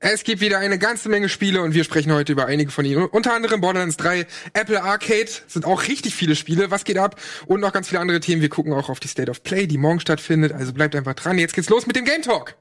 [0.00, 3.06] Es gibt wieder eine ganze Menge Spiele und wir sprechen heute über einige von ihnen.
[3.06, 6.70] Unter anderem Borderlands 3, Apple Arcade sind auch richtig viele Spiele.
[6.70, 7.20] Was geht ab?
[7.46, 8.40] Und noch ganz viele andere Themen.
[8.40, 10.52] Wir gucken auch auf die State of Play, die morgen stattfindet.
[10.52, 11.38] Also bleibt einfach dran.
[11.38, 12.54] Jetzt geht's los mit dem Game Talk.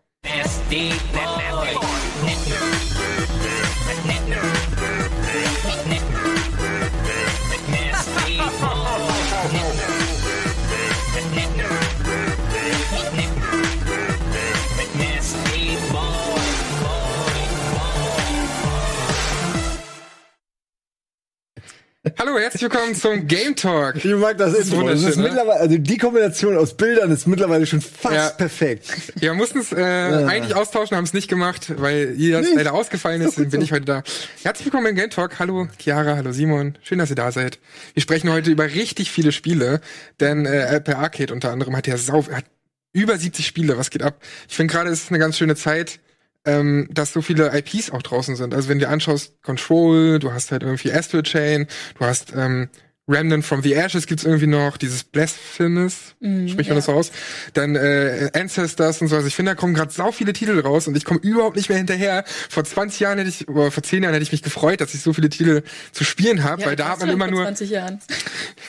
[22.20, 23.98] Hallo, herzlich willkommen zum Game Talk.
[23.98, 25.04] Ich mag das, das ist wunderschön.
[25.04, 25.24] Das ist ne?
[25.24, 28.30] mittlerweile, also die Kombination aus Bildern ist mittlerweile schon fast ja.
[28.30, 28.88] perfekt.
[29.18, 30.26] Ja, wir mussten es äh, ja.
[30.26, 32.56] eigentlich austauschen, haben es nicht gemacht, weil jeder nicht.
[32.56, 34.03] leider ausgefallen ist, deswegen bin ich heute da.
[34.42, 35.38] Herzlich willkommen im Game Talk.
[35.38, 36.76] Hallo Chiara, hallo Simon.
[36.81, 37.59] Schön, dass ihr da seid.
[37.94, 39.80] Wir sprechen heute über richtig viele Spiele,
[40.20, 42.45] denn äh, Apple Arcade unter anderem hat ja sau, hat
[42.94, 43.78] über 70 Spiele.
[43.78, 44.23] Was geht ab?
[44.50, 46.00] Ich finde gerade, es ist eine ganz schöne Zeit
[46.47, 48.53] ähm, dass so viele IPs auch draußen sind.
[48.53, 51.67] Also wenn du anschaust, Control, du hast halt irgendwie Astral Chain,
[52.00, 52.70] du hast ähm,
[53.08, 56.75] Remnant from the Ashes gibt's irgendwie noch, dieses Blasphemous, mm, spricht man ja.
[56.75, 57.11] das so aus.
[57.53, 59.16] Dann äh, Ancestors und so.
[59.16, 61.69] Also ich finde, da kommen gerade sau viele Titel raus und ich komme überhaupt nicht
[61.69, 62.25] mehr hinterher.
[62.50, 65.02] Vor 20 Jahren hätte ich, oder vor 10 Jahren hätte ich mich gefreut, dass ich
[65.02, 65.63] so viele Titel
[65.94, 67.44] zu spielen habe, ja, weil da hat man immer nur.
[67.44, 68.00] 20 Jahren.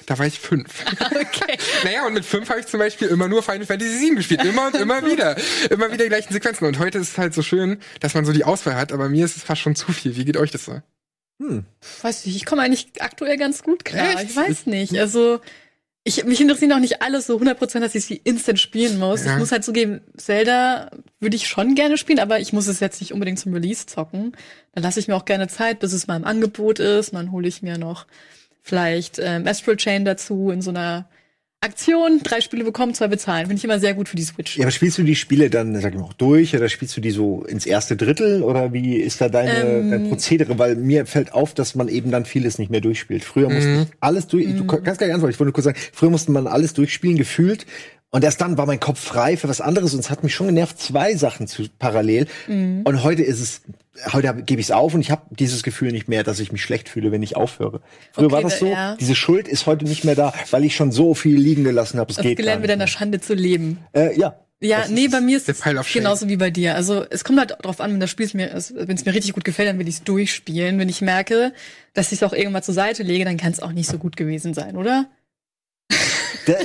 [0.07, 0.85] Da war ich fünf.
[1.01, 1.59] okay.
[1.83, 4.45] naja, und mit fünf habe ich zum Beispiel immer nur Final Fantasy VII gespielt.
[4.45, 5.37] Immer und immer wieder.
[5.69, 6.67] Immer wieder die gleichen Sequenzen.
[6.67, 9.25] Und heute ist es halt so schön, dass man so die Auswahl hat, aber mir
[9.25, 10.17] ist es fast schon zu viel.
[10.17, 10.81] Wie geht euch das so?
[11.39, 11.65] Hm.
[12.03, 14.15] Weiß nicht, ich komme eigentlich aktuell ganz gut klar.
[14.15, 14.31] Echt?
[14.31, 14.99] Ich weiß nicht.
[14.99, 15.41] Also,
[16.05, 19.25] ich, mich interessiert auch nicht alles so 100%, dass ich sie instant spielen muss.
[19.25, 19.33] Ja.
[19.33, 23.01] Ich muss halt zugeben, Zelda würde ich schon gerne spielen, aber ich muss es jetzt
[23.01, 24.33] nicht unbedingt zum Release zocken.
[24.73, 27.11] Dann lasse ich mir auch gerne Zeit, bis es mal im Angebot ist.
[27.11, 28.07] Und dann hole ich mir noch
[28.63, 31.09] vielleicht ähm, Astral Chain dazu in so einer
[31.61, 33.47] Aktion, drei Spiele bekommen, zwei bezahlen.
[33.47, 34.57] Finde ich immer sehr gut für die Switch.
[34.57, 37.01] Ja, aber spielst du die Spiele dann, sag ich mal, auch durch oder spielst du
[37.01, 40.59] die so ins erste Drittel oder wie ist da deine, ähm, dein Prozedere?
[40.61, 43.25] Weil mir fällt auf, dass man eben dann vieles nicht mehr durchspielt.
[43.25, 43.83] Früher musste mhm.
[43.83, 44.67] ich alles durch, du mhm.
[44.69, 47.67] kannst gar nicht antworten, ich wollte nur kurz sagen, früher musste man alles durchspielen, gefühlt.
[48.11, 50.47] Und erst dann war mein Kopf frei für was anderes und es hat mich schon
[50.47, 52.27] genervt, zwei Sachen zu parallel.
[52.47, 52.83] Mhm.
[52.85, 53.63] Und heute ist es
[54.13, 56.63] heute gebe ich es auf und ich habe dieses Gefühl nicht mehr, dass ich mich
[56.63, 57.81] schlecht fühle, wenn ich aufhöre.
[58.13, 58.97] Früher okay, war das so, ja.
[58.97, 62.11] diese Schuld ist heute nicht mehr da, weil ich schon so viel liegen gelassen habe.
[62.11, 63.79] Es geht gelernt, mit deiner Schande zu leben.
[63.93, 64.39] Äh, ja.
[64.61, 66.75] Ja, das nee, bei mir ist es genauso wie bei dir.
[66.75, 69.45] Also es kommt halt drauf an, wenn das Spiel mir, wenn es mir richtig gut
[69.45, 70.81] gefällt, dann will ich es durchspielen.
[70.81, 71.53] Wenn ich merke,
[71.95, 74.17] dass ich es auch irgendwann zur Seite lege, dann kann es auch nicht so gut
[74.17, 75.07] gewesen sein, oder?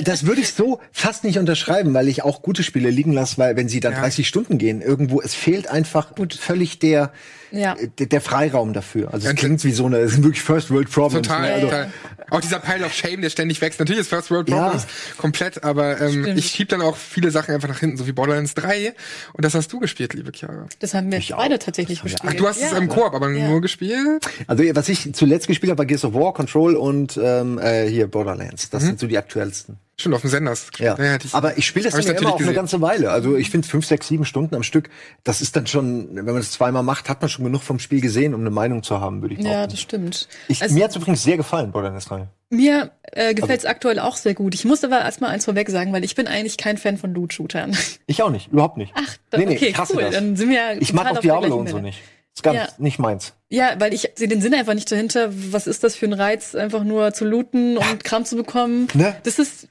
[0.04, 3.56] Das würde ich so fast nicht unterschreiben, weil ich auch gute Spiele liegen lasse, weil
[3.56, 4.00] wenn sie dann ja.
[4.00, 6.34] 30 Stunden gehen, irgendwo, es fehlt einfach Gut.
[6.34, 7.12] völlig der,
[7.56, 7.76] ja.
[7.98, 9.12] der, der, Freiraum dafür.
[9.12, 11.26] Also es klingt wie so eine, es sind wirklich First World Problems.
[11.26, 11.54] Total, ne?
[11.54, 11.92] also, total.
[12.30, 13.78] Auch dieser Pile of Shame, der ständig wächst.
[13.78, 14.88] Natürlich ist First World Problems ja.
[15.18, 18.54] komplett, aber ähm, ich schieb dann auch viele Sachen einfach nach hinten, so wie Borderlands
[18.54, 18.94] 3.
[19.32, 20.66] Und das hast du gespielt, liebe Chiara.
[20.78, 21.58] Das haben wir ich beide auch.
[21.58, 22.22] tatsächlich gespielt.
[22.26, 24.26] Ach, du hast es im Koop, aber nur gespielt?
[24.46, 28.06] Also was ich zuletzt gespielt habe, war Gears of War, Control und ähm, äh, hier
[28.06, 28.70] Borderlands.
[28.70, 28.86] Das mhm.
[28.86, 29.78] sind so die aktuellsten.
[29.96, 30.54] Stimmt, auf dem Sender.
[30.78, 30.96] Ja.
[30.98, 32.48] ja ich, aber ich spiele das dann ja immer auch gesehen.
[32.48, 33.10] eine ganze Weile.
[33.10, 34.90] Also ich finde fünf, sechs, sieben Stunden am Stück,
[35.22, 38.00] das ist dann schon, wenn man das zweimal macht, hat man schon genug vom Spiel
[38.00, 39.52] gesehen, um eine Meinung zu haben, würde ich sagen.
[39.52, 40.28] Ja, das stimmt.
[40.48, 42.26] Ich, also, mir hat übrigens sehr gefallen, Borderlands 3.
[42.50, 44.54] Mir äh, gefällt es also, aktuell auch sehr gut.
[44.54, 47.76] Ich muss aber erstmal eins vorweg sagen, weil ich bin eigentlich kein Fan von Loot-Shootern.
[48.06, 48.92] Ich auch nicht, überhaupt nicht.
[48.96, 50.02] Ach, dann, nee, nee, okay, ich hasse cool.
[50.02, 50.14] Das.
[50.14, 52.00] Dann sind wir ich mag auch Diablo und so nicht.
[52.34, 52.68] Ist ganz ja.
[52.78, 53.32] nicht meins.
[53.48, 55.30] Ja, weil ich sehe den Sinn einfach nicht dahinter.
[55.52, 58.88] Was ist das für ein Reiz, einfach nur zu looten und Kram zu bekommen?
[58.94, 59.14] Ne?
[59.22, 59.68] Das ist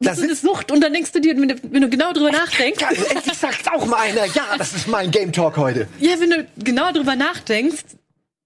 [0.00, 2.32] das, ist eine Sucht und dann denkst du dir, wenn du, wenn du genau drüber
[2.32, 2.80] nachdenkst.
[2.80, 5.86] Ja, endlich sagt auch mal einer, ja, das ist mein Game Talk heute.
[6.00, 7.84] Ja, wenn du genau drüber nachdenkst,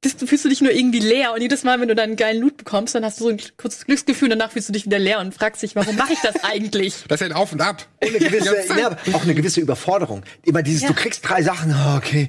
[0.01, 2.41] bist, fühlst du dich nur irgendwie leer und jedes Mal, wenn du dann einen geilen
[2.41, 5.19] Loot bekommst, dann hast du so ein kurzes Glücksgefühl, danach fühlst du dich wieder leer
[5.19, 6.95] und fragst dich, warum mache ich das eigentlich?
[7.09, 7.87] Das ist ein Auf und Ab.
[8.01, 10.23] Und eine gewisse, ja, auch eine gewisse Überforderung.
[10.45, 10.89] Immer dieses, ja.
[10.89, 12.29] du kriegst drei Sachen, ah, okay,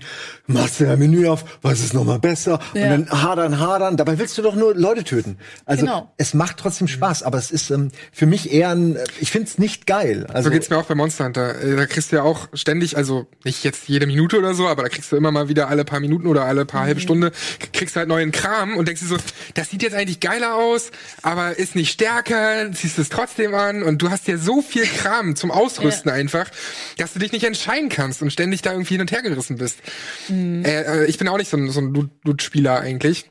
[0.49, 2.59] machst du dein Menü auf, was ist nochmal besser?
[2.73, 2.83] Ja.
[2.83, 3.97] Und dann hadern, hadern.
[3.97, 5.37] Dabei willst du doch nur Leute töten.
[5.65, 6.11] Also genau.
[6.17, 9.57] es macht trotzdem Spaß, aber es ist ähm, für mich eher ein, ich finde es
[9.57, 10.25] nicht geil.
[10.33, 11.61] Also, so geht's mir auch bei Monster Hunter.
[11.61, 14.83] Äh, da kriegst du ja auch ständig, also nicht jetzt jede Minute oder so, aber
[14.83, 16.87] da kriegst du immer mal wieder alle paar Minuten oder alle paar mhm.
[16.87, 17.31] halbe Stunde
[17.73, 19.17] kriegst halt neuen Kram und denkst dir so,
[19.53, 20.91] das sieht jetzt eigentlich geiler aus,
[21.21, 25.35] aber ist nicht stärker, ziehst es trotzdem an und du hast ja so viel Kram
[25.35, 26.15] zum Ausrüsten ja.
[26.15, 26.49] einfach,
[26.97, 29.79] dass du dich nicht entscheiden kannst und ständig da irgendwie hin und her gerissen bist.
[30.27, 30.38] Mhm.
[30.65, 33.29] Äh, ich bin auch nicht so ein, so ein Loot-Spieler eigentlich.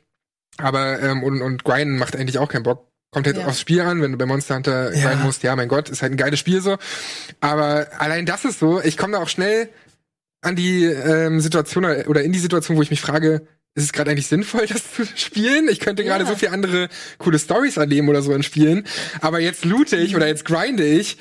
[0.57, 2.87] Aber ähm, und, und Grinden macht eigentlich auch keinen Bock.
[3.11, 3.47] Kommt jetzt ja.
[3.47, 5.01] aufs Spiel an, wenn du bei Monster Hunter ja.
[5.01, 6.77] sein musst, ja, mein Gott, ist halt ein geiles Spiel so.
[7.39, 9.69] Aber allein das ist so, ich komme da auch schnell
[10.41, 14.11] an die ähm, Situation oder in die Situation, wo ich mich frage, ist es gerade
[14.11, 15.69] eigentlich sinnvoll, das zu spielen?
[15.69, 16.29] Ich könnte gerade ja.
[16.29, 18.85] so viel andere coole Stories erleben oder so in Spielen.
[19.21, 21.17] Aber jetzt loote ich oder jetzt grinde ich.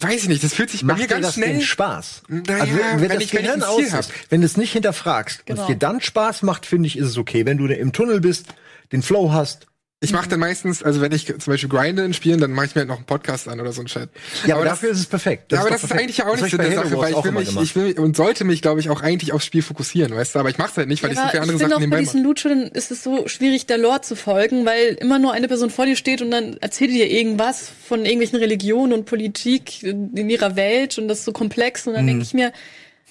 [0.00, 1.48] Weiß ich nicht, das fühlt sich Macht bei mir dir ganz das schnell.
[1.54, 2.22] denn Spaß?
[2.28, 5.40] Naja, also, wenn, wenn das wenn ich Gehirn aus ist, wenn du es nicht hinterfragst
[5.40, 5.62] und Genau.
[5.62, 7.44] es dir dann Spaß macht, finde ich, ist es okay.
[7.46, 8.46] Wenn du im Tunnel bist,
[8.92, 9.66] den Flow hast.
[10.00, 12.74] Ich mache dann meistens, also wenn ich zum Beispiel grinde in Spielen, dann mache ich
[12.76, 14.08] mir halt noch einen Podcast an oder so ein Shit.
[14.46, 15.50] Ja, aber, das- dafür ist es perfekt.
[15.50, 16.02] ja, aber ist das doch ist perfekt.
[16.04, 17.64] eigentlich ja auch Das nicht ich der bei Sache, weil ich will mich, gemacht.
[17.64, 20.38] ich will und sollte mich, glaube ich, auch eigentlich aufs Spiel fokussieren, weißt du?
[20.38, 21.70] Aber ich mache es halt nicht, weil ich so Ja, viele aber andere ich finde
[21.70, 22.28] Sachen auch bei nebenbei diesen mache.
[22.28, 25.84] Loot-Shootern ist es so schwierig, der Lore zu folgen, weil immer nur eine Person vor
[25.84, 30.54] dir steht und dann erzählt dir irgendwas von irgendwelchen Religionen und Politik in in ihrer
[30.54, 32.08] Welt und das ist so komplex und dann Mhm.
[32.10, 32.52] denke ich mir,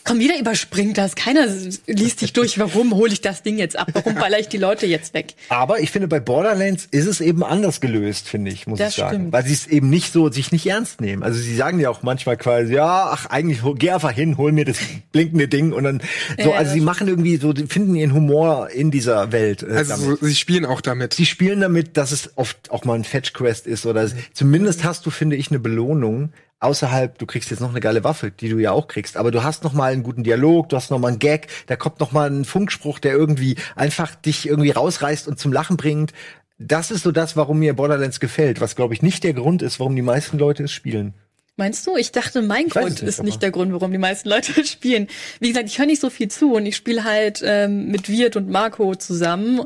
[0.08, 1.16] komm, jeder überspringt das.
[1.16, 1.46] Keiner
[1.86, 3.90] liest dich durch, warum hole ich das Ding jetzt ab?
[3.94, 5.36] Warum baller ich die Leute jetzt weg?
[5.50, 8.96] Aber ich finde, bei Borderlands ist es eben anders gelöst, finde ich, muss Das ich
[8.96, 9.16] sagen.
[9.16, 9.34] stimmt.
[9.34, 11.22] Weil sie es eben nicht so, sich nicht ernst nehmen.
[11.24, 14.66] Also sie sagen ja auch manchmal quasi, ja, ach, eigentlich, geh einfach hin, hol mir
[14.66, 14.78] das
[15.12, 16.02] blinkende Ding und dann,
[16.42, 19.62] so, Ja, also sie machen irgendwie so, die finden ihren Humor in dieser Welt.
[19.64, 21.14] Äh, Also so, sie spielen auch damit.
[21.14, 25.10] Sie spielen damit, dass es oft auch mal ein Fetch-Quest ist oder zumindest hast du,
[25.10, 26.32] finde ich, eine Belohnung.
[26.60, 29.44] Außerhalb, du kriegst jetzt noch eine geile Waffe, die du ja auch kriegst, aber du
[29.44, 32.12] hast noch mal einen guten Dialog, du hast noch mal einen Gag, da kommt noch
[32.12, 36.14] mal ein Funkspruch, der irgendwie einfach dich irgendwie rausreißt und zum Lachen bringt.
[36.58, 39.80] Das ist so das, warum mir Borderlands gefällt, was glaube ich nicht der Grund ist,
[39.80, 41.14] warum die meisten Leute es spielen.
[41.58, 41.96] Meinst du?
[41.96, 45.08] Ich dachte, mein Ich Grund nicht, ist nicht der Grund, warum die meisten Leute spielen.
[45.40, 48.36] Wie gesagt, ich höre nicht so viel zu und ich spiele halt ähm, mit Wirt
[48.36, 49.62] und Marco zusammen.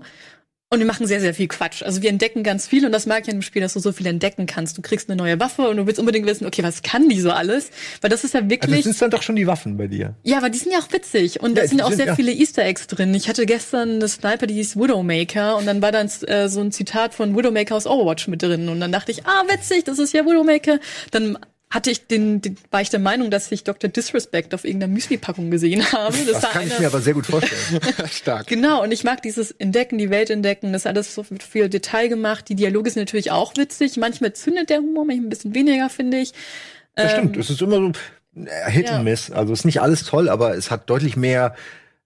[0.73, 1.83] Und wir machen sehr, sehr viel Quatsch.
[1.83, 3.91] Also wir entdecken ganz viel und das mag ich an dem Spiel, dass du so
[3.91, 4.77] viel entdecken kannst.
[4.77, 7.29] Du kriegst eine neue Waffe und du willst unbedingt wissen, okay, was kann die so
[7.31, 7.71] alles?
[7.99, 8.83] Weil das ist ja Also wirklich.
[8.85, 10.15] sind dann doch schon die Waffen bei dir.
[10.23, 12.15] ja, aber die sind ja auch witzig und da Ja, sind die auch sehr ja.
[12.15, 13.13] viele Easter Eggs drin.
[13.13, 16.71] Ich hatte gestern eine Sniper, die hieß Widowmaker und dann war dann äh, so ein
[16.71, 20.13] Zitat von Widowmaker aus Overwatch mit drin und dann dachte ich, ah, witzig, das ist
[20.13, 20.79] ja Widowmaker.
[21.11, 21.37] Dann
[21.71, 23.89] hatte ich den, den war ich der Meinung, dass ich Dr.
[23.89, 26.15] Disrespect auf irgendeiner Müsli-Packung gesehen habe.
[26.29, 27.79] Das, Das kann ich einer- mir aber sehr gut vorstellen.
[28.11, 28.47] Stark.
[28.47, 31.69] Genau, und ich mag dieses Entdecken, die Welt entdecken, das ist alles so mit viel
[31.69, 32.49] Detail gemacht.
[32.49, 33.97] Die Dialoge sind natürlich auch witzig.
[33.97, 36.33] Manchmal zündet der Humor, manchmal ein bisschen weniger, finde ich.
[36.95, 37.91] Das stimmt, es ist immer so
[38.67, 38.95] Hit ja.
[38.97, 39.31] and Miss.
[39.31, 41.55] Also ist nicht alles toll, aber es hat deutlich mehr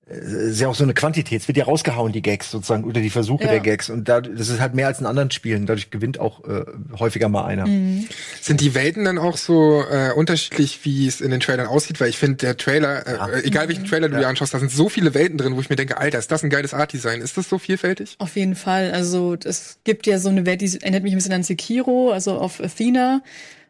[0.07, 1.41] ist ja auch so eine Quantität.
[1.41, 3.49] Es wird ja rausgehauen, die Gags sozusagen, oder die Versuche Ja.
[3.49, 3.89] der Gags.
[3.89, 5.65] Und da, das ist halt mehr als in anderen Spielen.
[5.65, 6.63] Dadurch gewinnt auch äh,
[6.99, 7.65] häufiger mal einer.
[7.65, 8.07] Mhm.
[8.39, 11.99] Sind die Welten dann auch so äh, unterschiedlich, wie es in den Trailern aussieht?
[11.99, 14.71] Weil ich finde, der Trailer, äh, äh, egal welchen Trailer du dir anschaust, da sind
[14.71, 17.21] so viele Welten drin, wo ich mir denke, Alter, ist das ein geiles Art-Design?
[17.21, 18.15] Ist das so vielfältig?
[18.19, 18.91] Auf jeden Fall.
[18.91, 22.37] Also es gibt ja so eine Welt, die erinnert mich ein bisschen an Sekiro, also
[22.37, 23.23] auf Athena.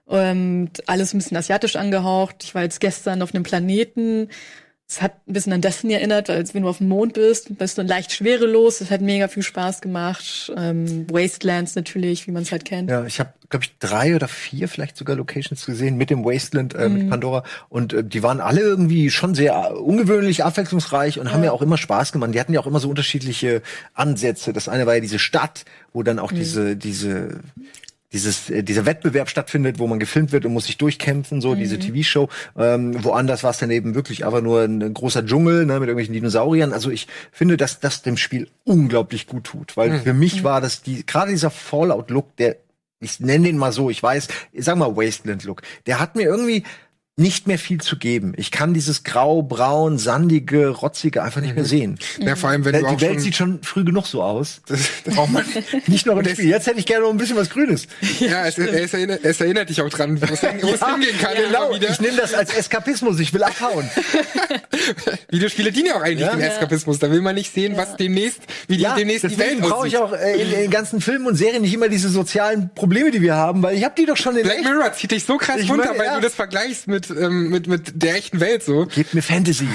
[0.10, 2.44] Ähm, alles ein bisschen asiatisch angehaucht.
[2.44, 4.28] Ich war jetzt gestern auf einem Planeten.
[4.88, 7.80] Es hat ein bisschen an Destiny erinnert, als wenn du auf dem Mond bist, bist
[7.80, 8.82] du leicht schwerelos.
[8.82, 10.54] Es hat mega viel Spaß gemacht.
[10.56, 12.92] Ähm, Wastelands natürlich, wie man es halt kennt.
[12.92, 16.76] Ja, ich habe, glaube ich, drei oder vier vielleicht sogar Locations gesehen mit dem Wasteland,
[16.76, 16.94] äh, Mhm.
[16.98, 17.44] mit Pandora.
[17.68, 21.64] Und äh, die waren alle irgendwie schon sehr äh, ungewöhnlich, abwechslungsreich und haben ja auch
[21.64, 22.36] immer Spaß gemacht.
[22.36, 23.64] Die hatten ja auch immer so unterschiedliche
[23.96, 24.54] Ansätze.
[24.54, 26.22] Das eine war ja diese Stadt, wo dann Mhm.
[26.22, 27.40] auch diese, diese
[28.14, 31.60] dieses, äh, dieser Wettbewerb stattfindet, wo man gefilmt wird und muss sich durchkämpfen, so Mhm.
[31.60, 32.30] diese TV-Show.
[32.58, 36.14] Ähm, woanders war es dann eben wirklich einfach nur ein großer Dschungel ne, mit irgendwelchen
[36.14, 36.72] Dinosauriern.
[36.74, 40.82] Also ich finde, dass das dem Spiel unglaublich gut tut, weil für mich war das
[40.82, 42.58] die gerade dieser Fallout-Look, der
[43.02, 46.64] ich nenne den mal so, ich weiß, sag mal Wasteland-Look, der hat mir irgendwie
[47.18, 48.34] nicht mehr viel zu geben.
[48.36, 51.98] Ich kann dieses grau, braun, sandige, rotzige einfach nicht mehr sehen.
[52.20, 54.62] Ja, vor allem, wenn Die du auch Welt schon, sieht schon früh genug so aus.
[55.06, 55.46] Das braucht man
[55.88, 56.50] nicht noch im Spiel.
[56.50, 57.88] Jetzt hätte ich gerne noch ein bisschen was Grünes.
[58.20, 61.36] ja, es, es, erinnert, es erinnert dich auch dran, wo es es hingehen kann.
[61.36, 61.74] genau.
[61.76, 63.18] Ich nehme das als Eskapismus.
[63.22, 63.90] Ich will abhauen.
[65.30, 66.32] Videospiele dienen ja auch eigentlich Ja.
[66.32, 67.00] dem Eskapismus.
[67.00, 69.98] Da will man nicht sehen, was demnächst, wie die, demnächst die deswegen Welt brauche ich
[69.98, 70.18] aussieht.
[70.20, 73.36] auch äh, in den ganzen Filmen und Serien nicht immer diese sozialen Probleme, die wir
[73.36, 74.66] haben, weil ich habe die doch schon in Black echt.
[74.66, 76.16] Mirror zieht dich so krass Ich runter, meine, weil ja.
[76.16, 78.86] du das vergleichst mit, ähm, mit, mit der echten Welt so.
[78.86, 79.68] Gebt mir Fantasy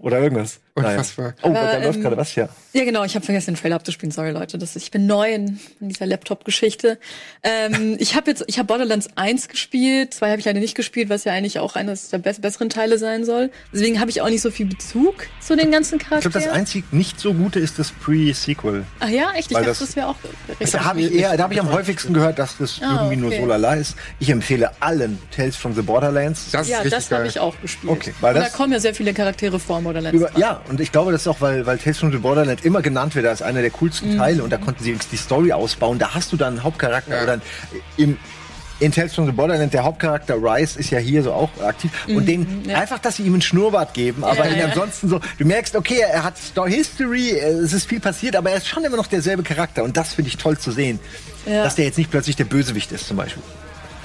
[0.00, 0.60] oder irgendwas.
[0.74, 1.34] Unfassbar.
[1.42, 2.48] Oh, Aber, da läuft ähm, gerade was ja.
[2.72, 4.12] Ja, genau, ich habe vergessen, den Trailer abzuspielen.
[4.12, 4.56] Sorry, Leute.
[4.58, 6.98] Das ist, ich bin neu in, in dieser Laptop-Geschichte.
[7.42, 11.08] Ähm, ich habe jetzt, ich habe Borderlands 1 gespielt, 2 habe ich leider nicht gespielt,
[11.08, 13.50] was ja eigentlich auch eines der bess besseren Teile sein soll.
[13.72, 16.46] Deswegen habe ich auch nicht so viel Bezug zu den ganzen Ich glaube, Charakteren.
[16.48, 18.84] das einzig nicht so gute ist das Pre-Sequel.
[19.00, 19.50] Ach ja, echt?
[19.50, 20.16] Ich Weil dachte, das- das wäre auch
[20.72, 23.30] Da habe ich eher, da habe ich am häufigsten gehört, dass das Ah, irgendwie nur
[23.30, 23.40] okay.
[23.40, 23.96] so lala ist.
[24.20, 26.50] Ich empfehle allen Tales from the Borderlands.
[26.52, 27.92] Das ist Ja, das habe ich auch gespielt.
[27.92, 30.16] Okay, weil Und das- da kommen ja sehr viele Charaktere vor Borderlands.
[30.16, 32.82] Über, ja, und ich glaube, das ist auch, weil, weil Tales from the Borderland immer
[32.82, 34.18] genannt wird als einer der coolsten Mhm.
[34.18, 35.98] Teile und da konnten sie die Story ausbauen.
[35.98, 37.22] Da hast du dann einen Hauptcharakter Ja.
[37.22, 37.42] oder ein-
[37.96, 38.18] im
[38.80, 41.90] in Tales from the Borderland, der Hauptcharakter Rice ist ja hier so auch aktiv.
[42.06, 42.78] Und den, Mhm, ja.
[42.78, 44.64] einfach, dass sie ihm einen Schnurrbart geben, aber Ja, ihn ja.
[44.66, 48.50] ansonsten so, du merkst, okay, er hat Story History, äh, es ist viel passiert, aber
[48.50, 49.82] er ist schon immer noch derselbe Charakter.
[49.82, 51.00] Und das finde ich toll zu sehen.
[51.44, 51.64] Ja.
[51.64, 53.42] Dass der jetzt nicht plötzlich der Bösewicht ist, zum Beispiel.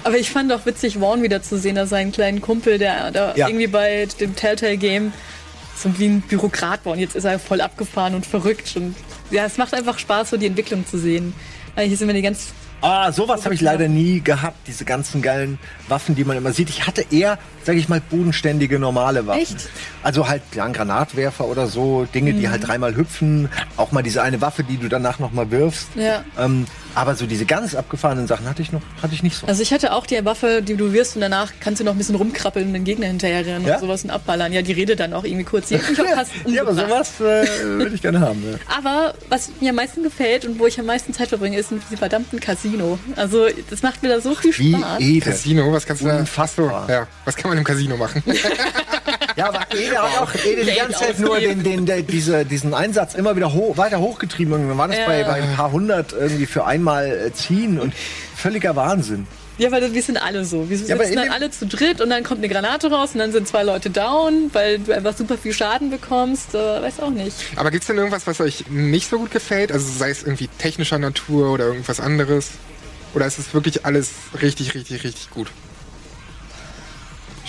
[0.06, 3.34] Aber ich fand auch witzig, Vaughn wieder zu sehen, dass seinen kleinen Kumpel, der da
[3.36, 3.48] Ja.
[3.48, 5.14] irgendwie bei dem Telltale-Game
[5.76, 8.76] so wie ein Bürokrat war und jetzt ist er voll abgefahren und verrückt.
[8.76, 8.96] Und
[9.32, 11.34] ja, es macht einfach Spaß, so die Entwicklung zu sehen.
[11.76, 12.54] Eigentlich sind wir die ganz
[12.84, 16.70] Ah, sowas habe ich leider nie gehabt, diese ganzen geilen Waffen, die man immer sieht.
[16.70, 19.42] Ich hatte eher, sage ich mal, bodenständige normale Waffen.
[19.42, 19.70] Echt?
[20.04, 24.42] Also halt ja, Granatwerfer oder so, Dinge, die halt dreimal hüpfen, auch mal diese eine
[24.42, 25.88] Waffe, die du danach noch mal wirfst.
[25.96, 26.26] Ja.
[26.38, 29.48] Ähm, aber so diese ganz abgefahrenen Sachen hatte ich noch, hatte ich nicht so.
[29.48, 31.98] Also ich hatte auch die Waffe, die du wirst und danach kannst du noch ein
[31.98, 33.76] bisschen rumkrabbeln und den Gegner hinterherrennen Ja?
[33.76, 34.54] und sowas und abballern.
[34.54, 35.68] Ja, die redet dann auch irgendwie kurz.
[35.70, 38.44] Die mich auch fast ja, aber sowas äh, würde ich gerne haben.
[38.50, 38.58] Ja.
[38.78, 41.80] Aber was mir am meisten gefällt und wo ich am meisten Zeit verbringe, ist in
[41.80, 43.00] diesem verdammten Casino.
[43.16, 45.00] Also das macht mir da so viel Wie Spaß.
[45.00, 45.22] edel.
[45.22, 46.18] Casino, was kannst du da?
[46.18, 46.90] Unfassbar.
[46.90, 48.22] Ja, was kann man im Casino machen?
[49.36, 52.74] Ja, aber Ede hat auch Ede die ganze Zeit nur den, den, der, diese, diesen
[52.74, 54.54] Einsatz immer wieder hoch, weiter hochgetrieben.
[54.54, 55.06] Und dann war das Ja.
[55.06, 57.94] bei, bei ein paar hundert irgendwie für einmal äh, ziehen und
[58.36, 59.28] völliger Wahnsinn.
[59.60, 60.68] Ja, weil wir sind alle so.
[60.70, 63.20] Wir aber sitzen in dann alle zu dritt und dann kommt eine Granate raus und
[63.20, 66.56] dann sind zwei Leute down, weil du einfach super viel Schaden bekommst.
[66.56, 67.36] Äh, weiß auch nicht.
[67.56, 69.72] Aber gibt's denn irgendwas, was euch nicht so gut gefällt?
[69.72, 72.50] Also sei es irgendwie technischer Natur oder irgendwas anderes?
[73.14, 74.10] Oder ist es wirklich alles
[74.42, 75.50] richtig, richtig, richtig gut?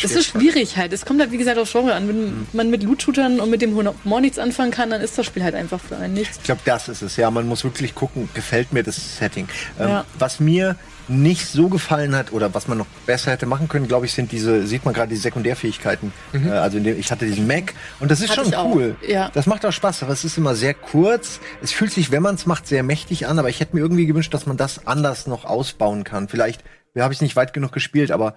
[0.02, 0.92] Es ist schwierig halt.
[0.92, 2.08] Es kommt halt, wie gesagt, auf Genre an.
[2.08, 5.44] Wenn man mit Loot-Shootern und mit dem Humor nichts anfangen kann, dann ist das Spiel
[5.44, 6.38] halt einfach für einen nichts.
[6.38, 7.16] Ich glaube, das ist es.
[7.16, 9.48] Ja, man muss wirklich gucken, gefällt mir das Setting.
[9.78, 10.04] Ähm, Ja.
[10.18, 14.06] Was mir nicht so gefallen hat oder was man noch besser hätte machen können, glaube
[14.06, 16.12] ich, sind diese, sieht man gerade die Sekundärfähigkeiten.
[16.32, 18.96] Äh, also dem, ich hatte diesen Mac und das ist Hatte schon cool.
[19.06, 19.30] ja.
[19.34, 21.40] Das macht auch Spaß, aber es ist immer sehr kurz.
[21.62, 24.06] Es fühlt sich, wenn man es macht, sehr mächtig an, aber ich hätte mir irgendwie
[24.06, 26.28] gewünscht, dass man das anders noch ausbauen kann.
[26.28, 28.34] Vielleicht, wir habe ich nicht weit genug gespielt, aber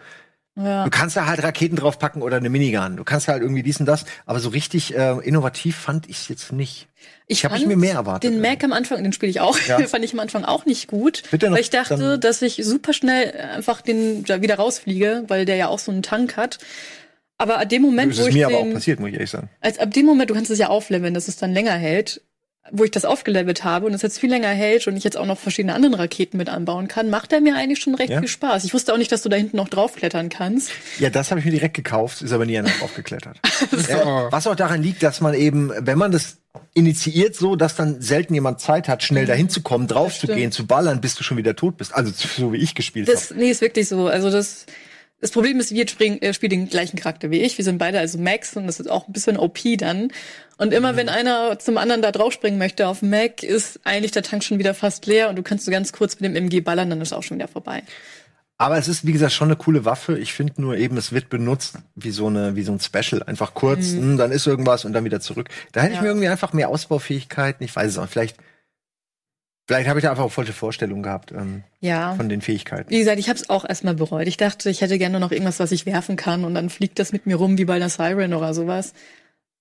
[0.58, 0.86] Ja.
[0.86, 2.98] Du kannst da halt Raketen draufpacken oder eine Minigun.
[2.98, 4.06] Du kannst halt irgendwie dies und das.
[4.26, 6.88] Aber so richtig äh, innovativ fand ich es jetzt nicht.
[7.28, 8.32] Ich habe fand mir mehr erwartet.
[8.32, 9.80] Den Mac am Anfang, den spiele ich auch, Ja.
[9.88, 11.24] fand ich am Anfang auch nicht gut.
[11.30, 15.46] Bitte noch weil ich dachte, dass ich super schnell einfach den da wieder rausfliege, weil
[15.46, 16.58] der ja auch so einen Tank hat.
[17.38, 19.14] Aber ab dem Moment, Das wo ist ich mir aber auch den, passiert, muss ich
[19.16, 19.50] ehrlich sagen.
[19.62, 22.22] als ab dem Moment, du kannst es ja aufleveln, dass es dann länger hält,
[22.72, 25.26] wo ich das aufgelevelt habe und es jetzt viel länger hält und ich jetzt auch
[25.26, 28.20] noch verschiedene anderen Raketen mit anbauen kann, macht er mir eigentlich schon recht Ja?
[28.20, 28.64] viel Spaß.
[28.66, 30.72] Ich wusste auch nicht, dass du da hinten noch draufklettern kannst.
[31.00, 33.40] Ja, das habe ich mir direkt gekauft, ist aber nie einer draufgeklettert.
[33.90, 36.38] ja, was auch daran liegt, dass man eben, wenn man das
[36.74, 40.52] initiiert so, dass dann selten jemand Zeit hat, schnell dahin zu kommen, drauf zu gehen,
[40.52, 41.94] zu ballern, bis du schon wieder tot bist.
[41.94, 43.40] Also so wie ich gespielt Das, habe.
[43.40, 44.08] nee, ist wirklich so.
[44.08, 44.66] Also das,
[45.20, 47.58] das Problem ist, wir springen, äh, spielen den gleichen Charakter wie ich.
[47.58, 50.12] Wir sind beide also Max und das ist auch ein bisschen OP dann.
[50.58, 54.44] Und immer wenn einer zum anderen da draufspringen möchte auf Mac, ist eigentlich der Tank
[54.44, 57.02] schon wieder fast leer und du kannst so ganz kurz mit dem MG ballern, dann
[57.02, 57.84] ist auch schon wieder vorbei.
[58.60, 60.18] Aber es ist, wie gesagt, schon eine coole Waffe.
[60.18, 63.22] Ich finde nur eben, es wird benutzt wie so eine, wie so ein Special.
[63.22, 65.50] Einfach kurz, hm, dann ist irgendwas und dann wieder zurück.
[65.74, 66.06] Da hätte ich Mhm.
[66.06, 66.10] Ja.
[66.10, 67.64] mir irgendwie einfach mehr Ausbaufähigkeiten.
[67.64, 68.08] Ich weiß es auch.
[68.10, 68.38] Vielleicht,
[69.68, 72.16] vielleicht habe ich da einfach auch falsche Vorstellungen gehabt ähm, Ja.
[72.16, 72.90] von den Fähigkeiten.
[72.90, 74.28] Wie gesagt, ich habe es auch erstmal bereut.
[74.28, 77.12] Ich dachte, ich hätte gerne noch irgendwas, was ich werfen kann und dann fliegt das
[77.12, 78.94] mit mir rum wie bei einer Siren oder sowas.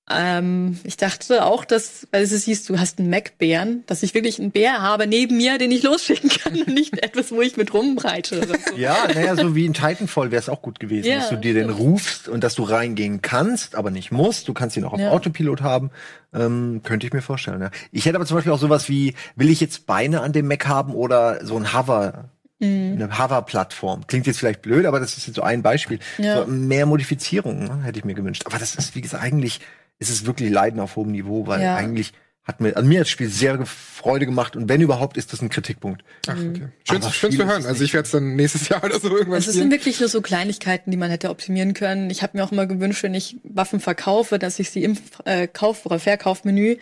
[0.09, 4.39] Ähm, ich dachte auch, dass, weil es hieß, du hast einen Mac-Bären, dass ich wirklich
[4.39, 7.75] einen Bär habe neben mir, den ich losschicken kann und nicht etwas, wo ich mit
[7.75, 8.39] rumreite.
[8.39, 8.77] Oder so.
[8.77, 11.55] Ja, naja, so wie in Titanfall wäre es auch gut gewesen, Ja, dass du dir
[11.55, 14.47] den rufst und dass du reingehen kannst, aber nicht musst.
[14.47, 15.11] Du kannst ihn auch auf Ja.
[15.11, 15.91] Autopilot haben.
[16.33, 17.61] Ähm, könnte ich mir vorstellen.
[17.61, 17.71] Ja.
[17.91, 20.69] Ich hätte aber zum Beispiel auch sowas wie, will ich jetzt Beine an dem Mac
[20.69, 22.93] haben oder so ein Hover, Mhm.
[23.03, 24.07] eine Hover-Plattform.
[24.07, 25.99] Klingt jetzt vielleicht blöd, aber das ist jetzt so ein Beispiel.
[26.17, 26.45] Ja.
[26.45, 28.45] So, mehr Modifizierungen ne, hätte ich mir gewünscht.
[28.47, 29.61] Aber das ist, wie gesagt, eigentlich
[29.99, 31.77] ist es wirklich Leiden auf hohem Niveau, weil Ja.
[31.77, 32.13] eigentlich
[32.45, 35.43] hat mir, also mir hat das Spiel sehr Freude gemacht und wenn überhaupt, ist das
[35.43, 36.05] ein Kritikpunkt.
[36.29, 36.69] Ach, okay.
[36.85, 37.67] Schön, Aber schön viel zu hören.
[37.67, 40.09] Also ich werde es dann nächstes Jahr oder so irgendwann Also es sind wirklich nur
[40.09, 42.09] so Kleinigkeiten, die man hätte optimieren können.
[42.09, 45.49] Ich habe mir auch immer gewünscht, wenn ich Waffen verkaufe, dass ich sie im äh,
[45.49, 46.77] Kauf- oder Verkaufmenü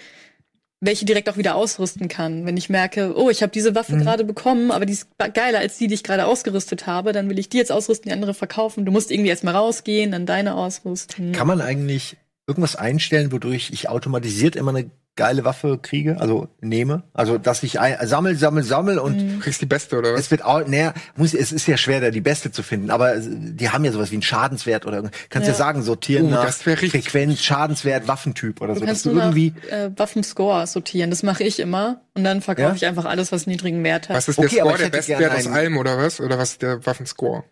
[0.80, 2.44] welche direkt auch wieder ausrüsten kann.
[2.44, 5.78] Wenn ich merke, oh, ich habe diese Waffe gerade bekommen, aber die ist geiler als
[5.78, 8.84] die, die ich gerade ausgerüstet habe, dann will ich die jetzt ausrüsten, die andere verkaufen.
[8.84, 11.32] Du musst irgendwie erstmal rausgehen, dann deine ausrüsten.
[11.32, 17.04] Kann man eigentlich irgendwas einstellen, wodurch ich automatisiert immer eine geile Waffe kriege, also nehme,
[17.12, 20.22] also dass ich ein, sammel, sammel, sammel und Du kriegst die beste, oder was?
[20.22, 23.14] es wird auch, naja, muss, es ist ja schwer, da die beste zu finden, aber
[23.20, 25.54] die haben ja sowas wie einen Schadenswert oder kannst ja, Ja.
[25.54, 29.24] sagen, sortieren Oh, nach Frequenz, Schadenswert, Waffentyp oder Du so, dass kannst du nur nach
[29.36, 31.10] irgendwie äh, Waffenscore sortieren.
[31.10, 32.00] Das mache ich immer.
[32.14, 32.74] Und dann verkaufe Ja?
[32.74, 34.16] ich einfach alles, was niedrigen Wert hat.
[34.16, 36.20] Was ist der Okay, Score, der Bestwert aus allem, oder was?
[36.20, 37.44] Oder was ist der Waffenscore?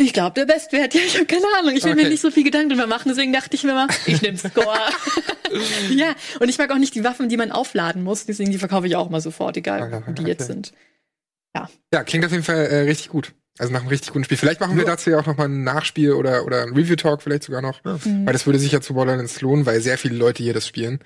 [0.00, 0.94] Ich glaube, der Bestwert.
[0.94, 1.74] Ja, ich habe keine Ahnung.
[1.76, 2.04] Ich will Okay.
[2.04, 3.08] mir nicht so viel Gedanken drüber machen.
[3.08, 4.78] Deswegen dachte ich mir mal, ich nehme Score.
[5.90, 8.24] ja, und ich mag auch nicht die Waffen, die man aufladen muss.
[8.24, 10.52] Deswegen die verkaufe ich auch mal sofort, egal Okay, wo die jetzt okay.
[10.52, 10.72] sind.
[11.92, 13.32] Ja, klingt auf jeden Fall äh, richtig gut.
[13.58, 14.36] Also nach einem richtig guten Spiel.
[14.36, 14.90] Vielleicht machen wir Ja.
[14.90, 17.82] dazu ja auch noch mal ein Nachspiel oder, oder ein Review-Talk vielleicht sogar noch.
[17.82, 18.24] Mhm.
[18.24, 21.00] Weil das würde sich ja zu Borderlands lohnen, weil sehr viele Leute hier das spielen.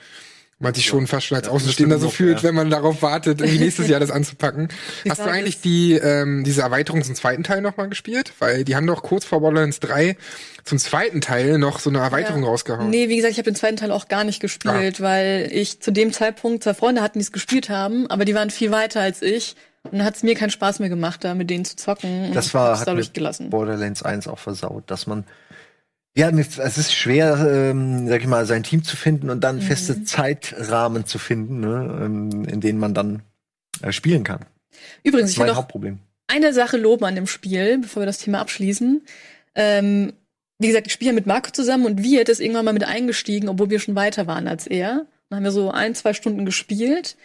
[0.63, 2.43] Man sich schon fast schon als Außenstehender so fühlt, ja.
[2.45, 4.69] wenn man darauf wartet, irgendwie nächstes Jahr das anzupacken.
[5.05, 8.33] Die Hast du eigentlich die ähm, diese Erweiterung zum zweiten Teil noch mal gespielt?
[8.39, 10.17] Weil die haben doch kurz vor Borderlands 3
[10.65, 12.49] zum zweiten Teil noch so eine Erweiterung Ja.
[12.49, 12.89] rausgehauen.
[12.91, 15.91] Nee, wie gesagt, ich habe den zweiten Teil auch gar nicht gespielt, weil ich zu
[15.91, 19.21] dem Zeitpunkt zwei Freunde hatten, die es gespielt haben, aber die waren viel weiter als
[19.21, 19.57] ich.
[19.85, 22.33] Und dann hat es mir keinen Spaß mehr gemacht, da mit denen zu zocken.
[22.33, 23.51] Das war hat dadurch gelassen.
[23.51, 25.25] Borderlands 1 auch versaut, dass man
[26.17, 29.41] ja, es ist schwer, ähm, sag ich mal, sein Team zu finden und Mhm.
[29.41, 33.23] dann feste Zeitrahmen zu finden, ne, ähm, in denen man dann
[33.83, 34.41] äh, spielen kann.
[35.03, 35.99] Übrigens, ich will Hauptproblem.
[36.29, 39.03] eine Sache loben an dem Spiel, bevor wir das Thema abschließen.
[39.55, 40.13] Ähm,
[40.59, 43.49] wie gesagt, ich spiele ja mit Marco zusammen und Wirt ist irgendwann mal mit eingestiegen,
[43.49, 45.07] obwohl wir schon weiter waren als er.
[45.29, 47.17] Dann haben wir so ein, zwei Stunden gespielt.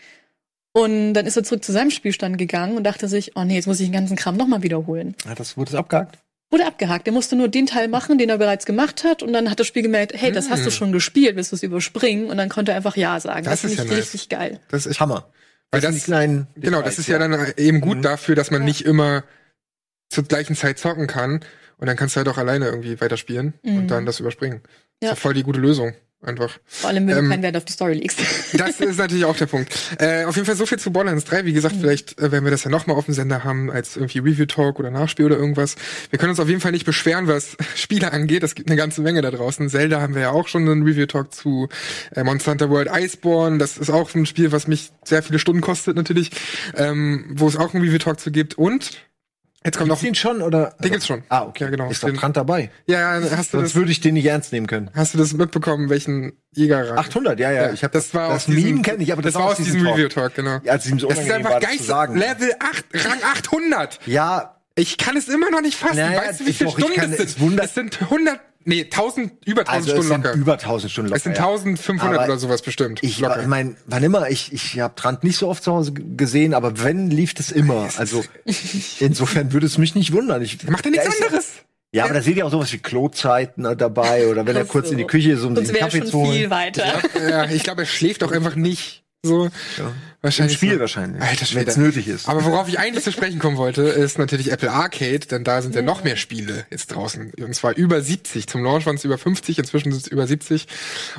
[0.74, 3.66] Und dann ist er zurück zu seinem Spielstand gegangen und dachte sich, oh nee, jetzt
[3.68, 5.16] muss ich den ganzen Kram nochmal wiederholen.
[5.26, 6.20] Ja, das wurde abgehakt.
[6.50, 7.08] Wurde abgehakt.
[7.08, 9.22] Er musste nur den Teil machen, den er bereits gemacht hat.
[9.22, 11.64] Und dann hat das Spiel gemerkt, hey, das hast du schon gespielt, willst du es
[11.64, 12.30] überspringen?
[12.30, 13.44] Und dann konnte er einfach Ja sagen.
[13.44, 13.98] Das Das, ist ja nice.
[13.98, 14.60] richtig geil.
[14.70, 15.30] Das ist Hammer.
[15.72, 18.02] Weil das- die kleinen Genau, das ist ja dann eben gut Mhm.
[18.04, 19.26] dafür, dass man nicht immer
[20.10, 21.42] zur gleichen Zeit zocken kann.
[21.80, 23.78] Und dann kannst du halt auch alleine irgendwie weiterspielen Mhm.
[23.80, 24.62] und dann das überspringen.
[24.64, 25.10] Ja.
[25.10, 25.94] Das ist ja voll die gute Lösung.
[26.24, 26.58] Einfach.
[26.66, 28.20] Vor allem, wenn Ähm, du keinen Wert auf die Story legst.
[28.58, 29.72] Das ist natürlich auch der Punkt.
[30.00, 31.46] Äh, auf jeden Fall so viel zu Borderlands 3.
[31.46, 34.20] Wie gesagt, vielleicht äh, werden wir das ja nochmal auf dem Sender haben, als irgendwie
[34.20, 35.76] Review-Talk oder Nachspiel oder irgendwas.
[36.10, 38.42] Wir können uns auf jeden Fall nicht beschweren, was Spiele angeht.
[38.42, 39.70] Es gibt eine ganze Menge da draußen.
[39.70, 41.70] Zelda haben wir ja auch schon einen Review-Talk zu.
[42.16, 45.62] Äh, Monster Hunter World Iceborne, das ist auch ein Spiel, was mich sehr viele Stunden
[45.62, 46.32] kostet natürlich.
[46.76, 48.56] Ähm, wo es auch einen Review-Talk zu gibt.
[48.58, 49.04] Und
[49.66, 50.08] jetzt kommt Gibt's noch...
[50.08, 50.76] den schon oder?
[50.84, 51.24] Den gibt's schon.
[51.30, 51.66] Ah, okay.
[51.66, 51.90] Ja, genau.
[51.90, 52.70] Ist dran dabei.
[52.88, 54.90] Ja, ja, hast du Sonst das, würde ich den nicht ernst nehmen können.
[54.94, 56.98] hast du das mitbekommen, welchen Jägerrang?
[56.98, 57.64] 800, ja, ja.
[57.68, 59.50] Ja, ich hab das war das aus diesem- Meme kenne ich, aber das, Das war
[59.52, 59.94] aus diesem Talk.
[59.96, 60.60] Review-Talk, genau.
[60.64, 62.10] Ja, als es ihm so Das ist einfach das geil.
[62.18, 64.00] Level 8, Rang 800.
[64.06, 65.98] Ja, Ich kann es immer noch nicht fassen.
[65.98, 67.60] Naja, weißt du, wie viele Stunden es es sind?
[67.60, 70.38] Es sind 100, nee, 1000, über 1000 also es Stunden sind locker.
[70.38, 71.18] über 1000 Stunden locker.
[71.18, 71.48] es sind ja.
[71.48, 73.00] 1500 Aber oder sowas bestimmt.
[73.02, 73.42] Ich, locker.
[73.42, 76.84] ich meine, wann immer, ich, ich habe Trant nicht so oft zu Hause gesehen, aber
[76.84, 77.90] wenn, lief das immer.
[77.98, 78.24] Also
[79.00, 80.42] insofern würde es mich nicht wundern.
[80.42, 81.54] Ich, Macht er nichts anderes?
[81.94, 84.88] Ja, aber da seht ihr auch sowas wie Klozeiten äh, dabei oder wenn er kurz
[84.88, 84.92] so.
[84.92, 86.32] in die Küche ist, um Sonst sich einen Kaffee schon zu holen.
[86.34, 87.02] viel weiter.
[87.28, 89.04] ja, ich glaube, er schläft auch einfach nicht.
[89.28, 89.46] So.
[89.78, 89.94] Im
[90.24, 90.80] Wahrscheinlich Spiel so.
[90.80, 91.72] wahrscheinlich, Alter wenn Schwede.
[91.72, 92.28] es nötig ist.
[92.28, 95.76] Aber worauf ich eigentlich zu sprechen kommen wollte, ist natürlich Apple Arcade, denn da sind
[95.76, 97.32] ja noch mehr Spiele jetzt draußen.
[97.40, 98.48] Und zwar über 70.
[98.48, 100.68] Zum Launch waren es über 50, inzwischen sind es über 70.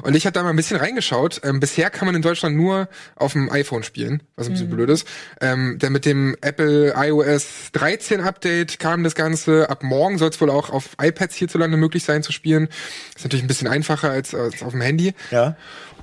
[0.03, 1.41] Und ich habe da mal ein bisschen reingeschaut.
[1.45, 4.91] Ähm, bisher kann man in Deutschland nur auf dem iPhone spielen, was ein bisschen blöd
[4.91, 5.07] ist.
[5.41, 9.71] Ähm, denn mit dem Apple iOS 13 Update kam das Ganze.
[9.71, 12.69] Ab morgen soll es wohl auch auf iPads hierzulande möglich sein zu spielen.
[13.17, 15.15] Ist natürlich ein bisschen einfacher als, als auf dem Handy.
[15.31, 15.57] ja.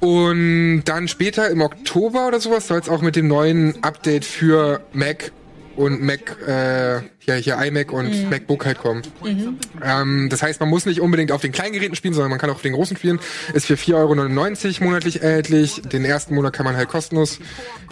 [0.06, 4.82] Und dann später im Oktober oder sowas soll es auch mit dem neuen Update für
[4.94, 5.32] Mac
[5.76, 9.02] und Mac, äh, ja, hier iMac und MacBook halt kommen.
[9.84, 12.50] Ähm, das heißt, man muss nicht unbedingt auf den kleinen Geräten spielen, sondern man kann
[12.50, 13.20] auch auf den großen spielen.
[13.54, 13.96] Ist für 4,99
[14.82, 15.82] Euro monatlich erhältlich.
[15.82, 17.40] Den ersten Monat kann man halt kostenlos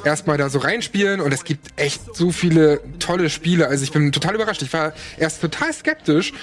[0.06, 3.68] erstmal da so reinspielen und es gibt echt so viele tolle Spiele.
[3.68, 4.62] Also ich bin total überrascht.
[4.62, 6.34] Ich war erst total skeptisch,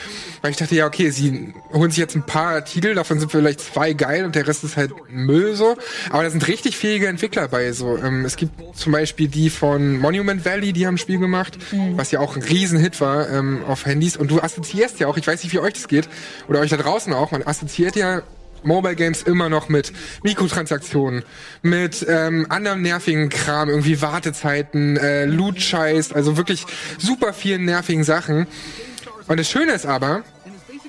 [0.42, 3.60] weil ich dachte, ja, okay, sie holen sich jetzt ein paar Titel, davon sind vielleicht
[3.60, 5.76] zwei geil und der Rest ist halt Müll so.
[6.10, 7.72] Aber da sind richtig fähige Entwickler bei.
[7.72, 11.58] So, ähm, es gibt zum Beispiel die von Monument Valley, die haben ein Spiel gemacht,
[11.96, 12.42] was ja auch ein
[12.80, 14.16] Riesenhit war ähm, auf Handys.
[14.16, 16.08] Und du assoziierst ja auch, ich weiß nicht, wie euch das geht,
[16.48, 18.22] oder euch da draußen auch, man assoziiert ja
[18.62, 21.24] Mobile Games immer noch mit Mikrotransaktionen,
[21.62, 26.66] mit ähm, anderem nervigen Kram, irgendwie Wartezeiten, äh, Loot-Scheiß, also wirklich
[26.98, 28.46] super vielen nervigen Sachen.
[29.28, 30.24] Und das Schöne ist aber,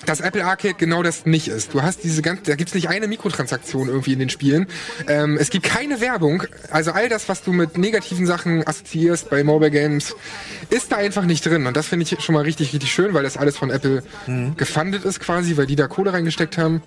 [0.05, 1.73] dass Apple Arcade genau das nicht ist.
[1.73, 4.67] Du hast diese ganze, da gibt's nicht eine Mikrotransaktion irgendwie in den Spielen.
[5.07, 6.43] Ähm, es gibt keine Werbung.
[6.71, 10.15] Also all das, was du mit negativen Sachen assoziierst bei Mobile Games,
[10.69, 11.65] ist da einfach nicht drin.
[11.67, 14.03] Und das finde ich schon mal richtig, richtig schön, weil das alles von Apple
[14.57, 16.81] gefundet ist quasi, weil die da Kohle reingesteckt haben.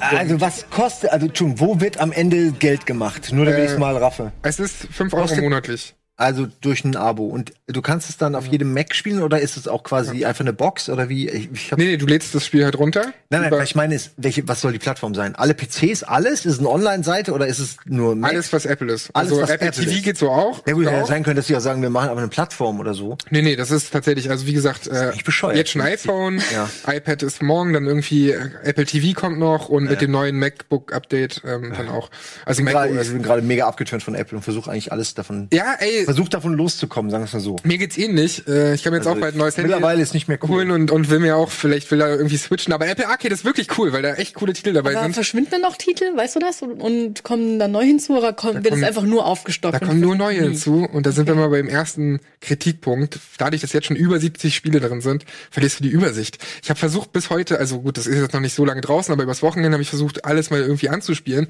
[0.00, 3.32] Also was kostet, also Entschuldigung, wo wird am Ende Geld gemacht?
[3.32, 4.32] Nur damit Äh, ich es mal raffe.
[4.42, 5.94] Es ist 5 Euro monatlich.
[6.20, 7.26] Also durch ein Abo.
[7.28, 10.40] Und du kannst es dann auf jedem Mac spielen oder ist es auch quasi einfach
[10.40, 11.28] eine Box oder wie?
[11.28, 13.12] Ich, ich hab, Nee, nee, du lädst das Spiel halt runter.
[13.30, 15.36] nein, nein, ich meine ist, welche, was soll die Plattform sein?
[15.36, 16.44] Alle PCs, alles?
[16.44, 18.32] Ist es eine Online-Seite oder ist es nur Mac?
[18.32, 19.10] alles, was Apple ist.
[19.14, 20.02] Alles, also was Apple Apple TV ist.
[20.04, 20.66] geht so auch.
[20.66, 21.06] Ja gut, hätte auch.
[21.06, 23.16] sein können, dass sie ja sagen, wir machen aber eine Plattform oder so.
[23.30, 25.12] Nee, nee, das ist tatsächlich, also wie gesagt, äh,
[25.54, 26.68] jetzt schon iPhone, Ja.
[26.92, 31.42] iPad ist morgen, dann irgendwie äh, Apple TV kommt noch und mit dem neuen MacBook-Update
[31.46, 32.10] ähm, dann auch.
[32.44, 32.60] Also.
[32.64, 36.30] Ich bin gerade mega abgeturnt von Apple und versuche eigentlich alles davon, Ja, ey, versuche
[36.30, 37.56] davon loszukommen, sagen wir es mal so.
[37.64, 38.48] mir geht's ähnlich.
[38.48, 40.48] Äh, ich mir jetzt Also auch bald ein neues Handy mittlerweile ist nicht mehr cool.
[40.48, 42.72] holen und, und will mir auch, vielleicht will er irgendwie switchen.
[42.72, 45.12] Aber Apple Arcade ist wirklich cool, weil da echt coole Titel dabei Aber sind.
[45.12, 46.62] verschwinden dann noch Titel, weißt du das?
[46.62, 49.74] Und, und kommen dann neu hinzu oder kommt, wird es einfach nur aufgestockt?
[49.74, 50.44] Da kommen nur neue nie?
[50.48, 53.18] hinzu und da sind wir mal beim ersten Kritikpunkt.
[53.36, 56.38] Dadurch, dass jetzt schon über 70 Spiele drin sind, verlierst du die Übersicht.
[56.62, 59.12] Ich habe versucht bis heute, also gut, das ist jetzt noch nicht so lange draußen,
[59.12, 61.48] aber übers Wochenende habe ich versucht, alles mal irgendwie anzuspielen.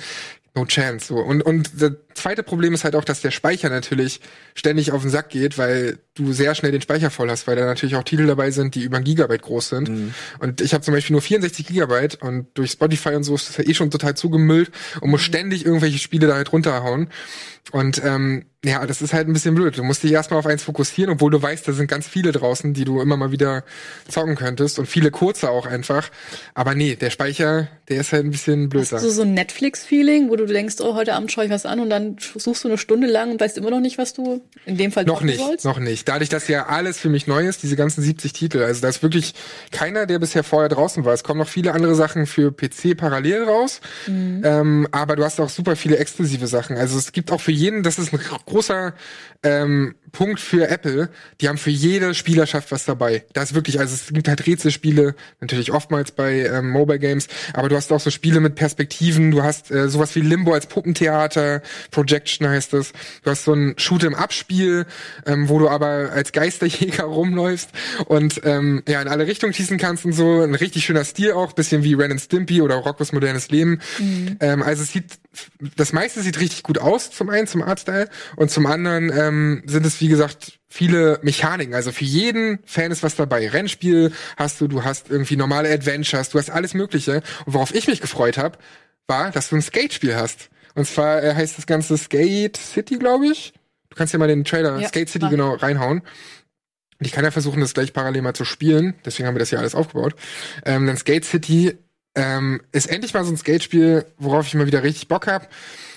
[0.55, 1.07] No chance.
[1.07, 1.17] So.
[1.19, 4.21] Und, und das zweite Problem ist halt auch, dass der Speicher natürlich
[4.59, 7.65] ständig auf den Sack geht, weil du sehr schnell den Speicher voll hast, weil da
[7.65, 9.89] natürlich auch Titel dabei sind, die über ein Gigabyte groß sind.
[10.41, 13.57] Und ich habe zum Beispiel nur 64 Gigabyte und durch Spotify und so ist das
[13.59, 17.09] ja eh schon total zugemüllt und muss ständig irgendwelche Spiele da halt runterhauen.
[17.71, 19.79] Und ähm, ja, das ist halt ein bisschen blöd.
[19.79, 22.75] Du musst dich erstmal auf eins fokussieren, obwohl du weißt, da sind ganz viele draußen,
[22.75, 23.63] die du immer mal wieder
[24.09, 26.11] zocken könntest und viele kurze auch einfach.
[26.55, 28.91] Aber nee, der Speicher, der ist halt ein bisschen blöd.
[28.91, 31.79] Hast du so ein Netflix-Feeling, wo du denkst, oh, heute Abend schaue ich was an
[31.79, 34.77] und dann suchst du eine Stunde lang und weißt immer noch nicht, was du in
[34.77, 35.65] dem Fall noch nicht, sollst?
[35.65, 36.09] noch nicht.
[36.09, 38.59] Dadurch, dass ja alles für mich neu ist, diese ganzen 70 Titel.
[38.65, 39.35] Also da ist wirklich
[39.71, 41.15] keiner, der bisher vorher draußen war.
[41.15, 43.81] Es kommen noch viele andere Sachen für PC parallel raus.
[44.09, 44.43] Mhm.
[44.45, 46.77] Ähm, aber du hast auch super viele exklusive Sachen.
[46.77, 48.19] Also es gibt auch für jeden, das ist ein
[48.49, 48.95] großer
[49.43, 51.11] ähm, Punkt für Apple.
[51.41, 53.25] Die haben für jede Spielerschaft was dabei.
[53.35, 57.69] Da ist wirklich, also es gibt halt Rätselspiele, natürlich oftmals bei ähm, Mobile Games, aber
[57.69, 59.31] du hast auch so Spiele mit Perspektiven.
[59.31, 62.93] Du hast äh, sowas wie Limbo als Puppentheater, Projection heißt es.
[63.23, 64.87] Du hast so ein Shoot im Abspiel,
[65.27, 67.71] ähm, wo du aber als Geisterjäger rumläufst
[68.07, 70.41] und ähm, ja in alle Richtungen schießen kannst und so.
[70.41, 73.81] Ein richtig schöner Stil auch, bisschen wie Ren and Stimpy oder Rocko's modernes Leben.
[73.99, 74.37] Mhm.
[74.41, 75.19] Ähm, also es sieht,
[75.77, 79.85] das meiste sieht richtig gut aus, zum einen zum Artstyle und zum anderen ähm, sind
[79.85, 81.75] es wie gesagt, viele Mechaniken.
[81.75, 83.49] Also für jeden Fan ist was dabei.
[83.49, 87.17] Rennspiel hast du, du hast irgendwie normale Adventures, du hast alles Mögliche.
[87.47, 88.57] Und worauf ich mich gefreut habe,
[89.09, 90.51] war, dass du ein Skate-Spiel hast.
[90.77, 93.55] Und zwar äh, heißt das Ganze Skate City, glaube ich.
[93.91, 95.31] Du kannst ja mal den Trailer ja, Skate City mach.
[95.33, 96.03] genau reinhauen.
[97.01, 98.95] Und ich kann ja versuchen, das gleich parallel mal zu spielen.
[99.05, 100.15] Deswegen haben wir das hier alles aufgebaut.
[100.65, 101.77] Ähm, dann Skate City
[102.19, 105.49] ähm, ist endlich mal so ein Skate-Spiel, worauf ich mal wieder richtig Bock hab.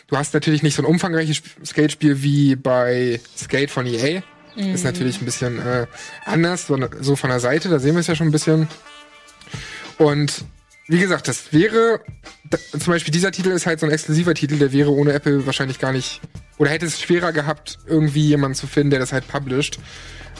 [0.07, 4.21] Du hast natürlich nicht so ein umfangreiches Skate-Spiel wie bei Skate von EA.
[4.55, 4.75] Mhm.
[4.75, 5.87] Ist natürlich ein bisschen äh,
[6.25, 8.67] anders, so, so von der Seite, da sehen wir es ja schon ein bisschen.
[9.97, 10.45] Und
[10.87, 12.01] wie gesagt, das wäre,
[12.49, 15.45] da, zum Beispiel dieser Titel ist halt so ein exklusiver Titel, der wäre ohne Apple
[15.45, 16.21] wahrscheinlich gar nicht,
[16.57, 19.79] oder hätte es schwerer gehabt, irgendwie jemanden zu finden, der das halt published.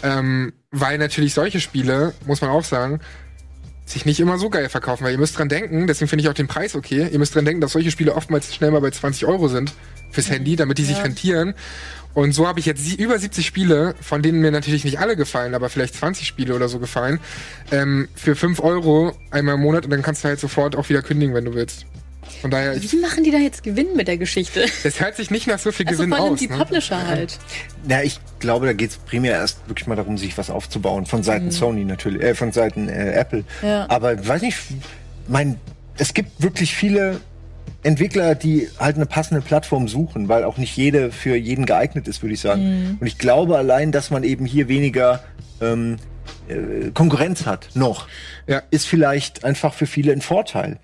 [0.03, 2.99] Ähm, weil natürlich solche Spiele, muss man auch sagen,
[3.91, 6.33] sich nicht immer so geil verkaufen, weil ihr müsst dran denken, deswegen finde ich auch
[6.33, 9.25] den Preis okay, ihr müsst dran denken, dass solche Spiele oftmals schnell mal bei 20
[9.25, 9.73] Euro sind
[10.11, 10.89] fürs Handy, damit die ja.
[10.89, 11.53] sich rentieren.
[12.13, 15.55] Und so habe ich jetzt über 70 Spiele, von denen mir natürlich nicht alle gefallen,
[15.55, 17.19] aber vielleicht 20 Spiele oder so gefallen,
[17.71, 21.01] ähm, für 5 Euro einmal im Monat und dann kannst du halt sofort auch wieder
[21.01, 21.85] kündigen, wenn du willst.
[22.41, 24.65] Von daher, Wie machen die da jetzt Gewinn mit der Geschichte?
[24.83, 26.39] Das hört sich nicht nach so viel also Gewinn vor allem aus.
[26.39, 26.57] die ne?
[26.57, 27.37] Publisher halt.
[27.87, 31.05] Ja, ich glaube, da geht es primär erst wirklich mal darum, sich was aufzubauen.
[31.05, 31.51] Von Seiten mhm.
[31.51, 33.43] Sony natürlich, äh, von Seiten äh, Apple.
[33.61, 33.89] Ja.
[33.89, 34.57] Aber weiß nicht,
[35.27, 35.59] mein,
[35.97, 37.19] es gibt wirklich viele
[37.83, 42.21] Entwickler, die halt eine passende Plattform suchen, weil auch nicht jede für jeden geeignet ist,
[42.21, 42.63] würde ich sagen.
[42.63, 42.97] Mhm.
[42.99, 45.23] Und ich glaube allein, dass man eben hier weniger
[45.61, 45.97] ähm,
[46.47, 48.07] äh, Konkurrenz hat, noch,
[48.47, 48.61] ja.
[48.69, 50.77] ist vielleicht einfach für viele ein Vorteil.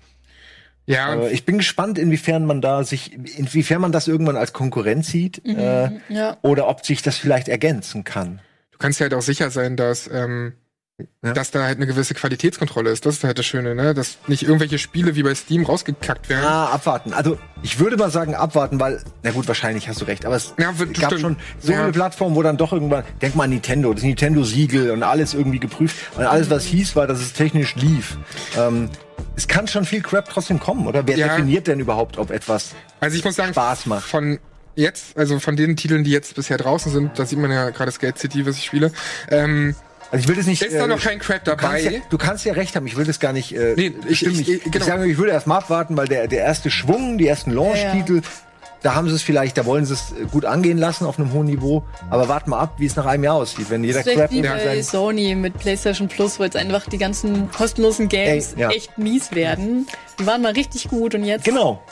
[0.88, 1.14] Ja.
[1.14, 5.46] Äh, ich bin gespannt, inwiefern man da sich, inwiefern man das irgendwann als Konkurrenz sieht
[5.46, 6.38] mhm, äh, ja.
[6.42, 8.40] oder ob sich das vielleicht ergänzen kann.
[8.72, 10.54] Du kannst ja halt auch sicher sein, dass ähm,
[11.22, 11.32] ja.
[11.32, 13.06] dass da halt eine gewisse Qualitätskontrolle ist.
[13.06, 13.94] Das ist halt das Schöne, ne?
[13.94, 16.44] Dass nicht irgendwelche Spiele wie bei Steam rausgekackt werden.
[16.44, 17.12] Ah, abwarten.
[17.12, 20.54] Also ich würde mal sagen abwarten, weil, na gut, wahrscheinlich hast du recht, aber es
[20.58, 21.20] ja, gab stimmt.
[21.20, 21.82] schon so ja.
[21.82, 25.60] eine Plattform, wo dann doch irgendwann, denk mal an Nintendo, das Nintendo-Siegel und alles irgendwie
[25.60, 25.96] geprüft.
[26.16, 28.18] Und alles, was hieß, war, dass es technisch lief.
[28.56, 28.90] Ähm,
[29.36, 31.06] es kann schon viel Crap trotzdem kommen, oder?
[31.06, 34.08] Wer definiert denn überhaupt, ob etwas also ich muss sagen, Spaß macht?
[34.08, 34.38] Von
[34.74, 37.90] jetzt, also von den Titeln, die jetzt bisher draußen sind, da sieht man ja gerade
[37.92, 38.92] Skate City, was ich spiele,
[39.30, 39.74] ähm,
[40.10, 40.62] also ich will das nicht.
[40.62, 41.60] Ist da noch kein Crap dabei?
[41.60, 42.86] Du kannst, ja, du kannst ja recht haben.
[42.86, 43.54] Ich will das gar nicht.
[43.54, 44.76] Äh, nee, ich, ich, ich, genau.
[44.76, 48.16] ich sage, ich würde erst mal abwarten, weil der der erste Schwung, die ersten Launch-Titel,
[48.16, 48.28] ja, ja.
[48.82, 51.46] da haben sie es vielleicht, da wollen sie es gut angehen lassen auf einem hohen
[51.46, 51.84] Niveau.
[52.08, 54.42] Aber warten mal ab, wie es nach einem Jahr aussieht, wenn jeder das Crap wie
[54.42, 59.32] bei Sony mit PlayStation Plus, wo jetzt einfach die ganzen kostenlosen Games Ey, echt mies
[59.32, 59.86] werden.
[60.18, 61.44] Die waren mal richtig gut und jetzt.
[61.44, 61.82] Genau.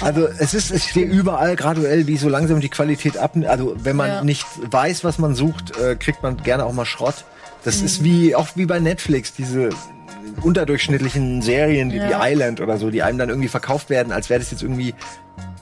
[0.00, 3.36] Also es ist, es steht überall graduell, wie so langsam die Qualität ab.
[3.46, 4.24] Also wenn man ja.
[4.24, 7.24] nicht weiß, was man sucht, äh, kriegt man gerne auch mal Schrott.
[7.68, 7.84] Das mhm.
[7.84, 9.68] ist wie, auch wie bei Netflix, diese
[10.40, 12.26] unterdurchschnittlichen Serien wie ja.
[12.26, 14.94] Island oder so, die einem dann irgendwie verkauft werden, als wäre das jetzt irgendwie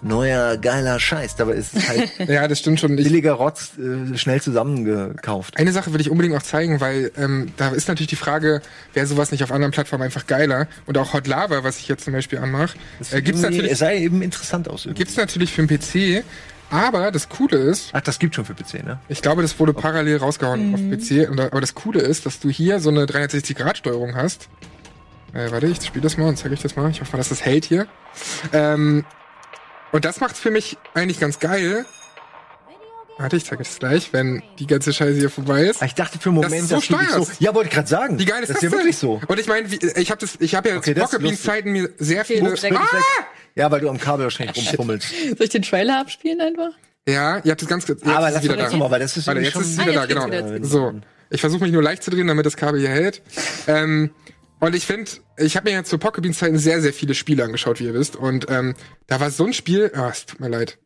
[0.03, 1.35] neuer geiler Scheiß.
[1.35, 2.95] Dabei ist es halt ja, das stimmt schon.
[2.95, 5.57] billiger Rotz äh, schnell zusammengekauft.
[5.57, 8.63] Eine Sache will ich unbedingt auch zeigen, weil ähm, da ist natürlich die Frage,
[8.95, 10.69] wäre sowas nicht auf anderen Plattformen einfach geiler?
[10.87, 12.79] Und auch Hot Lava, was ich jetzt zum Beispiel anmache,
[13.11, 13.73] äh, gibt's natürlich.
[13.73, 14.85] Es sah eben interessant aus.
[14.87, 15.01] Irgendwie.
[15.01, 16.25] Gibt's natürlich für den PC.
[16.71, 17.91] Aber das Coole ist.
[17.93, 18.99] Ach, das gibt schon für PC, ne?
[19.09, 20.75] Ich glaube, das wurde parallel rausgehauen mhm.
[20.75, 21.29] auf PC.
[21.29, 24.49] aber das Coole ist, dass du hier so eine 360-Grad-Steuerung hast.
[25.33, 26.91] Äh, warte, ich spiele das mal und zeige euch das mal.
[26.91, 27.87] Ich hoffe mal, dass das hält hier.
[28.53, 29.05] Ähm,
[29.93, 31.87] und das macht's für mich eigentlich ganz geil.
[33.19, 35.81] Warte, ich zeige das gleich, wenn die ganze Scheiße hier vorbei ist.
[35.83, 38.19] Ich dachte für einen Moment, das ist so dass so, Ja, wollte ich gerade sagen.
[38.19, 39.23] Wie geil ist das, das ist ja wirklich so.
[39.27, 41.89] Und ich meine, ich habe das, ich habe ja okay, zu Pocket Beans Zeiten mir
[41.99, 42.55] sehr viele.
[42.75, 42.87] Ah!
[43.55, 45.09] Ja, weil du am Kabel wahrscheinlich rumfummelst.
[45.09, 46.73] Soll ich den Trailer abspielen einfach?
[47.09, 48.77] Ja, ihr habt das ganz jetzt Aber lass wieder da.
[48.77, 50.27] Mal, weil das ist Warte, jetzt ist es wieder ah, da, genau.
[50.27, 50.93] Wieder so,
[51.31, 53.23] ich versuche mich nur leicht zu drehen, damit das Kabel hier hält.
[53.67, 54.11] ähm,
[54.59, 57.45] und ich finde, ich habe mir jetzt zu Pocket Beans Zeiten sehr, sehr viele Spiele
[57.45, 58.17] angeschaut, wie ihr wisst.
[58.17, 58.75] Und ähm,
[59.07, 60.79] da war so ein Spiel, ah, oh, es tut mir leid.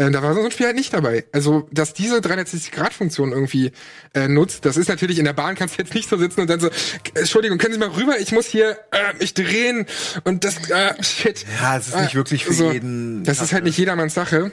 [0.00, 1.24] Äh, da war so ein Spiel halt nicht dabei.
[1.32, 3.72] Also, dass diese 360-Grad-Funktion irgendwie
[4.14, 6.48] äh, nutzt, das ist natürlich in der Bahn kannst du jetzt nicht so sitzen und
[6.50, 6.72] dann so, äh,
[7.14, 9.86] Entschuldigung, können Sie mal rüber, ich muss hier äh, mich drehen
[10.24, 11.44] und das, äh, shit.
[11.60, 13.24] Ja, es ist nicht Äh, wirklich für so, jeden.
[13.24, 14.52] Das ist halt nicht jedermanns Sache.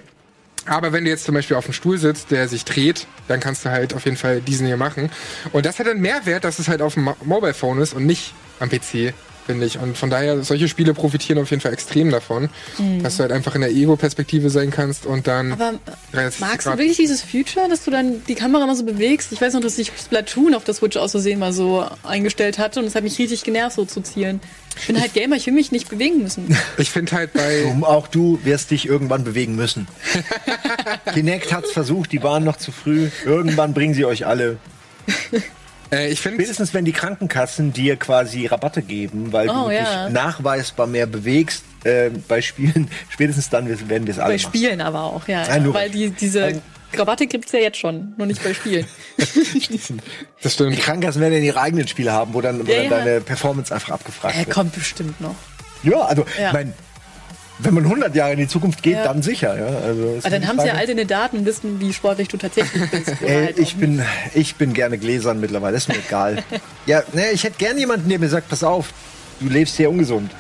[0.66, 3.64] Aber wenn du jetzt zum Beispiel auf einem Stuhl sitzt, der sich dreht, dann kannst
[3.64, 5.10] du halt auf jeden Fall diesen hier machen.
[5.54, 8.06] Und das hat einen Mehrwert, dass es halt auf dem Mo- Mobile Phone ist und
[8.06, 9.14] nicht am PC,
[9.48, 9.80] finde ich.
[9.80, 12.50] Und von daher, solche Spiele profitieren auf jeden Fall extrem davon,
[13.02, 15.54] dass du halt einfach in der Ego-Perspektive sein kannst und dann.
[15.54, 15.74] Aber
[16.12, 19.32] 360 magst du wirklich dieses Future, dass du dann die Kamera mal so bewegst?
[19.32, 22.80] Ich weiß noch, dass ich Splatoon auf der Switch aus Versehen mal so eingestellt hatte
[22.80, 24.40] und es hat mich richtig genervt, so zu zielen.
[24.80, 26.56] Ich bin halt Gamer, ich will mich nicht bewegen müssen.
[26.78, 27.66] Ich finde halt bei.
[27.66, 29.88] Um, auch du wirst dich irgendwann bewegen müssen.
[31.14, 33.10] Kinect hat's versucht, die waren noch zu früh.
[33.26, 34.58] Irgendwann bringen sie euch alle.
[35.92, 36.40] Äh, ich finde.
[36.44, 40.10] Spätestens wenn die Krankenkassen dir quasi Rabatte geben, weil Oh, du dich ja.
[40.10, 44.54] nachweisbar mehr bewegst äh, bei Spielen, spätestens dann werden wir es alle Bei machen.
[44.58, 45.46] Spielen aber auch, ja.
[45.48, 46.62] Nein, nur Weil die, diese
[46.94, 48.86] Rabatte gibt's ja jetzt schon, nur nicht bei Spielen.
[50.42, 50.74] Das stimmt.
[50.76, 52.98] Die Krankenkassen werden ja ihre eigenen Spiele haben, wo dann, wo Ja, dann ja.
[53.06, 54.50] deine Performance einfach abgefragt Er wird.
[54.56, 55.36] kommt bestimmt noch.
[55.84, 56.54] Ja, also, Ja.
[56.54, 56.74] mein,
[57.60, 59.04] wenn man 100 Jahre in die Zukunft geht, Ja.
[59.06, 59.58] dann sicher.
[59.58, 62.38] Ja, also, Aber dann haben sie ja all deine Daten und wissen, wie sportlich du
[62.38, 63.14] tatsächlich bist.
[63.22, 64.02] Ey, halt ich bin,
[64.34, 66.44] ich bin gerne gläsern mittlerweile, ist mir egal.
[66.86, 68.90] ja, ne, ich hätte gerne jemanden, der mir sagt, pass auf,
[69.40, 70.32] du lebst sehr ungesund.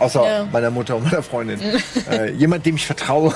[0.00, 0.48] Außer Ja.
[0.52, 1.60] meiner Mutter und meiner Freundin.
[2.10, 3.34] äh, jemand, dem ich vertraue.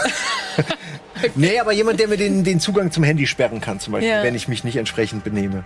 [1.35, 4.23] Nee, aber jemand, der mir den, den Zugang zum Handy sperren kann, zum Beispiel, Ja.
[4.25, 5.65] wenn ich mich nicht entsprechend benehme.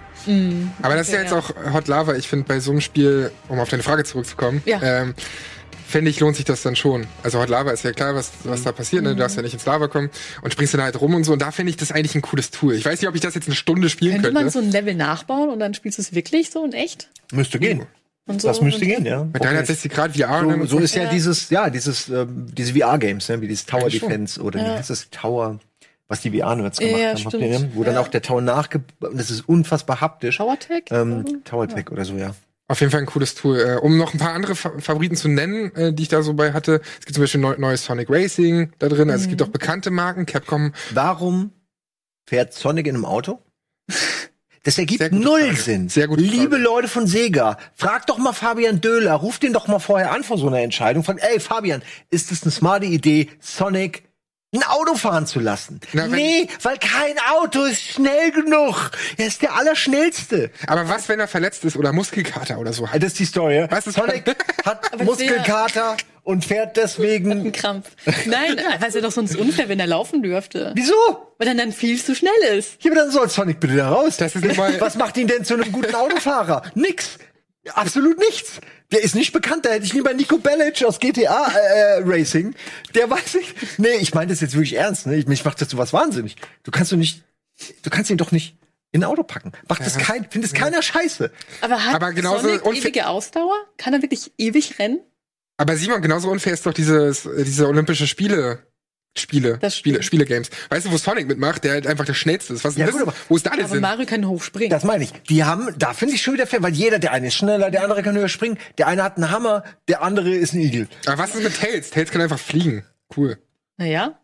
[0.82, 2.14] Aber das ist ja jetzt auch Hot Lava.
[2.14, 4.80] Ich finde, bei so einem Spiel, um auf deine Frage zurückzukommen, Ja.
[4.82, 5.14] ähm,
[5.86, 7.06] finde ich, lohnt sich das dann schon.
[7.22, 9.02] Also Hot Lava ist ja klar, was, was da passiert.
[9.04, 9.10] Ne?
[9.10, 10.10] Du darfst ja nicht ins Lava kommen
[10.42, 11.32] und springst dann halt rum und so.
[11.32, 12.74] Und da finde ich das eigentlich ein cooles Tool.
[12.74, 14.42] Ich weiß nicht, ob ich das jetzt eine Stunde spielen Könnte könnte.
[14.42, 17.08] man so ein Level nachbauen und dann spielst du es wirklich so in echt?
[17.32, 17.86] Müsste gehen.
[18.28, 19.22] Und so Das müsste und gehen, ja.
[19.24, 21.10] Mit 360 Grad VR So, so ist ja, Ja.
[21.10, 24.08] dieses, ja, dieses, ähm, diese VR-Games, ne, wie dieses Tower Eigentlich schon.
[24.08, 24.74] Defense oder wie Ja.
[24.78, 25.60] heißt das Tower,
[26.08, 27.70] was die VR-Nerds gemacht ja, haben, habt ihr, ne?
[27.74, 30.38] wo dann auch der Tower nachge, das ist unfassbar haptisch.
[30.38, 30.84] PowerTech?
[30.90, 32.34] Ähm, Tower Tech oder so, ja.
[32.68, 33.58] Auf jeden Fall ein cooles Tool.
[33.60, 36.34] Äh, um noch ein paar andere Fa Favoriten zu nennen, äh, die ich da so
[36.34, 36.80] bei hatte.
[36.98, 39.10] Es gibt zum Beispiel neu neues Sonic Racing da drin.
[39.10, 40.26] Also es gibt auch bekannte Marken.
[40.26, 40.72] Capcom.
[40.92, 41.52] Warum
[42.28, 43.40] fährt Sonic in einem Auto?
[44.62, 45.56] Das Sehr ergibt gute null Frage.
[45.60, 45.88] Sinn.
[45.88, 46.62] Sehr gute Liebe Frage.
[46.64, 50.38] Leute von Sega, fragt doch mal Fabian Döhler, ruft den doch mal vorher an vor
[50.38, 51.04] so einer Entscheidung.
[51.04, 54.05] Fragt, ey Fabian, ist es eine smarte Idee, Sonic
[54.54, 55.80] ein Auto fahren zu lassen?
[55.92, 58.90] Na, nee, weil kein Auto ist schnell genug.
[59.18, 60.50] Er ist der Allerschnellste.
[60.66, 63.02] Aber was, wenn er verletzt ist oder Muskelkater oder so hat?
[63.02, 63.66] Das ist die Story.
[63.70, 67.30] Was ist- Sonic hat Muskelkater und fährt deswegen.
[67.46, 67.90] Ein Krampf.
[68.24, 70.72] Nein, weil es ja doch sonst unfair, wenn er laufen dürfte.
[70.74, 70.94] Wieso?
[71.38, 72.82] Weil er dann viel zu schnell ist.
[72.82, 74.16] Ja, aber dann soll Sonic bitte da raus.
[74.16, 76.62] Das ist mal- Was macht ihn denn zu einem guten Autofahrer?
[76.74, 77.18] Nix.
[77.74, 78.60] Absolut nichts.
[78.92, 79.64] Der ist nicht bekannt.
[79.64, 82.54] Da hätte ich lieber Nico Bellic aus GTA äh, Racing.
[82.94, 83.54] Der weiß ich.
[83.78, 85.06] Nee, ich meine das jetzt wirklich ernst.
[85.06, 85.16] Ne?
[85.16, 86.36] Ich, mich macht das sowas wahnsinnig.
[86.62, 87.22] Du kannst du nicht.
[87.82, 88.56] Du kannst ihn doch nicht
[88.92, 89.52] in ein Auto packen.
[89.68, 91.30] Macht das kein, findet es keiner scheiße.
[91.60, 93.56] Aber hat Aber genauso Sonic unfair- ewige Ausdauer?
[93.78, 95.00] Kann er wirklich ewig rennen?
[95.56, 98.60] Aber Simon, genauso unfair ist doch dieses, äh, diese Olympische Spiele.
[99.20, 100.04] Spiele, Das Spiele, stimmt.
[100.24, 100.50] Spiele-Games.
[100.70, 102.64] Weißt du, wo Sonic mitmacht, der halt einfach der Schnellste ist?
[102.64, 103.02] Was ist Ja, denn das?
[103.02, 103.80] aber- Wo ist da der Aber Sinn?
[103.82, 104.70] Mario kann hochspringen.
[104.70, 105.12] Das meine ich.
[105.28, 107.82] Die haben, da finde ich schon wieder fair, weil jeder, der eine ist schneller, der
[107.82, 110.88] andere kann höher springen, der eine hat einen Hammer, der andere ist ein Igel.
[111.06, 111.90] Aber was ist mit Tails?
[111.90, 112.84] Tails kann einfach fliegen.
[113.16, 113.38] Cool.
[113.76, 114.18] naja.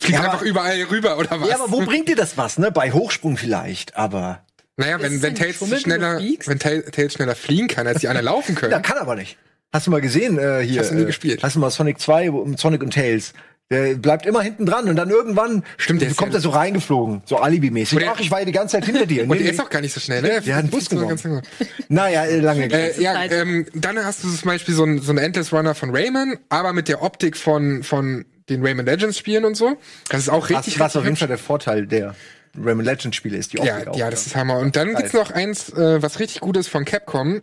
[0.00, 1.48] Ja, Fliegt aber- einfach überall rüber, oder was?
[1.48, 2.70] Ja, aber wo bringt dir das was, ne?
[2.70, 4.44] Bei Hochsprung vielleicht, aber.
[4.76, 8.70] Naja, wenn, wenn Tails schneller, wenn Tails, schneller fliegen kann, als die anderen laufen können.
[8.70, 9.36] Ja, kann aber nicht.
[9.72, 10.80] Hast du mal gesehen äh, hier?
[10.80, 11.42] Hast du nie äh, gespielt.
[11.42, 13.32] Hast du mal Sonic 2 wo- Sonic und Tails?
[13.70, 16.48] Der bleibt immer hinten dran und dann irgendwann Stimmt, der ist kommt ja- er so
[16.50, 17.96] reingeflogen, so Alibi-mäßig.
[17.98, 19.22] Und der- Ach, ich war ja die ganze Zeit hinter dir.
[19.28, 20.40] Und Nee, der ist auch gar nicht so schnell, ne?
[20.40, 21.40] Der hat einen Bus fliegt so.
[21.88, 22.72] Naja, äh, lange.
[22.72, 25.94] Äh, ja, ähm, dann hast du zum Beispiel so ein, so ein Endless Runner von
[25.94, 29.76] Rayman, aber mit der Optik von, von den Rayman Legends Spielen und so.
[30.08, 32.14] Das ist auch richtig, was auf jeden Fall der Vorteil der
[32.58, 34.60] Rayman Legends Spiele ist, die Optik Ja, auch, ja, das ist Hammer.
[34.60, 37.42] Und dann gibt's noch eins, äh, was richtig gut ist von Capcom.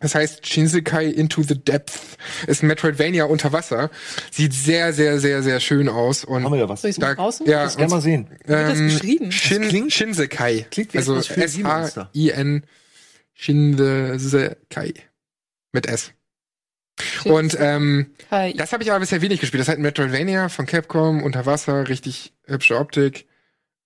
[0.00, 1.98] Das heißt Shinsekai Into the Depth.
[2.46, 3.90] Ist ein Metroidvania unter Wasser.
[4.30, 6.24] Sieht sehr, sehr, sehr, sehr schön aus.
[6.24, 6.82] Und Haben wir ja was.
[6.82, 7.46] Soll ich's mal draußen?
[7.48, 8.28] ja, Das gerne mal sehen.
[8.44, 9.32] Wie wird das ähm, geschrieben?
[9.32, 10.66] Shin, klingt- Shinsekai.
[10.70, 11.16] klingt wie also.
[11.16, 12.62] S-H-I-N
[13.34, 14.94] Shinsekai.
[15.72, 16.12] Mit S.
[17.24, 18.54] Und ähm, Hi.
[18.54, 19.60] das habe ich aber bisher wenig gespielt.
[19.60, 23.26] Das ist halt ein Metroidvania von Capcom, unter Wasser, richtig hübsche Optik.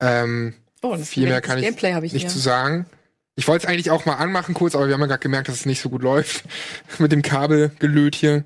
[0.01, 2.31] Ähm, oh, das viel mehr das kann ich Gameplay ich nicht hier.
[2.31, 2.87] zu sagen.
[3.35, 5.57] Ich wollte es eigentlich auch mal anmachen kurz, aber wir haben ja gerade gemerkt, dass
[5.57, 6.45] es nicht so gut läuft
[6.99, 8.45] mit dem Kabelgelöt hier.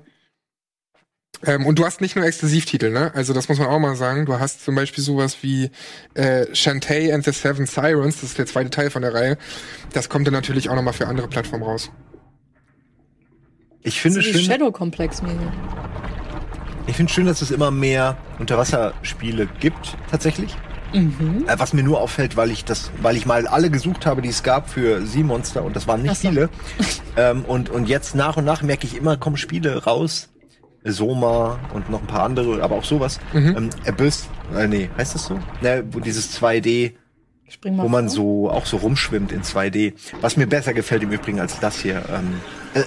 [1.45, 3.11] Ähm, und du hast nicht nur Exklusivtitel, ne?
[3.13, 4.25] Also das muss man auch mal sagen.
[4.25, 5.69] Du hast zum Beispiel sowas wie
[6.15, 9.37] äh, Shantae and the Seven Sirens, das ist der zweite Teil von der Reihe.
[9.93, 11.91] Das kommt dann natürlich auch nochmal für andere Plattformen raus.
[13.83, 14.41] Ich finde schön.
[14.41, 15.37] Shadow Complex mäßig.
[16.87, 20.55] Ich finde schön, dass es immer mehr Unterwasserspiele gibt, tatsächlich.
[20.93, 21.45] Mhm.
[21.47, 24.29] Äh, was mir nur auffällt, weil ich das, weil ich mal alle gesucht habe, die
[24.29, 26.29] es gab für Sea Monster und das waren nicht so.
[26.29, 26.49] viele.
[27.17, 30.29] ähm, und, und jetzt nach und nach merke ich immer, kommen Spiele raus.
[30.83, 33.19] Soma und noch ein paar andere, aber auch sowas.
[33.33, 33.55] Mhm.
[33.57, 35.39] Ähm, Abyss, äh, nee, heißt das so?
[35.61, 36.93] Ne, wo dieses 2D,
[37.63, 39.93] wo man so auch so rumschwimmt in 2D.
[40.21, 42.03] Was mir besser gefällt im Übrigen als das hier.
[42.09, 42.41] Ähm,
[42.73, 42.83] äh,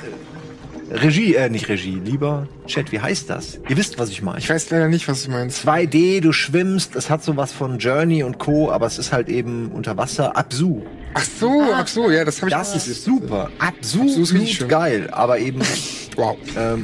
[0.90, 3.60] Regie, äh, nicht Regie, lieber Chat, wie heißt das?
[3.68, 4.38] Ihr wisst, was ich meine.
[4.38, 5.64] Ich weiß leider nicht, was du meinst.
[5.66, 9.70] 2D, du schwimmst, es hat sowas von Journey und Co., aber es ist halt eben
[9.70, 10.36] unter Wasser.
[10.36, 10.82] Absu.
[11.14, 11.80] Ach so, ah.
[11.80, 13.50] Absu, ja, das habe ich Das ist super.
[13.58, 15.60] Absu, Absu ist richtig geil, aber eben.
[16.16, 16.36] wow.
[16.56, 16.82] Ähm,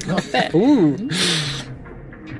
[0.53, 0.97] uh.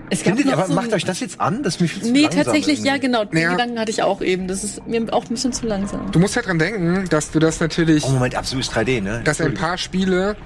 [0.09, 1.65] Es gab Findet, aber so macht euch das jetzt an?
[1.65, 2.89] Das mich zu Nee, tatsächlich, irgendwie.
[2.89, 3.25] ja, genau.
[3.25, 3.51] Den ja.
[3.51, 4.47] Gedanken hatte ich auch eben.
[4.47, 6.13] Das ist mir auch ein bisschen zu langsam.
[6.13, 8.05] Du musst halt dran denken, dass du das natürlich.
[8.05, 9.23] Oh, Moment, Absu ist 3D, ne?
[9.25, 10.37] Dass ein paar Spiele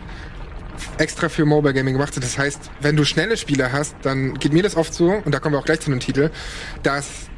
[0.98, 2.24] extra für Mobile Gaming gemacht sind.
[2.24, 5.40] Das heißt, wenn du schnelle Spiele hast, dann geht mir das oft so, und da
[5.40, 6.30] kommen wir auch gleich zu einem Titel,
[6.82, 7.30] dass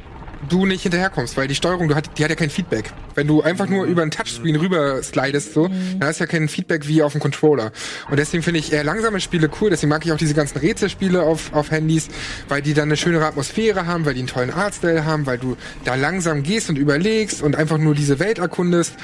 [0.49, 2.91] du nicht hinterherkommst, weil die Steuerung, du hat, die hat ja kein Feedback.
[3.15, 5.99] Wenn du einfach nur über einen Touchscreen rüber slidest, so, mhm.
[5.99, 7.71] dann hast du ja kein Feedback wie auf dem Controller.
[8.09, 11.21] Und deswegen finde ich eher langsame Spiele cool, deswegen mag ich auch diese ganzen Rätselspiele
[11.21, 12.09] auf, auf Handys,
[12.49, 15.55] weil die dann eine schönere Atmosphäre haben, weil die einen tollen Artstyle haben, weil du
[15.85, 18.95] da langsam gehst und überlegst und einfach nur diese Welt erkundest.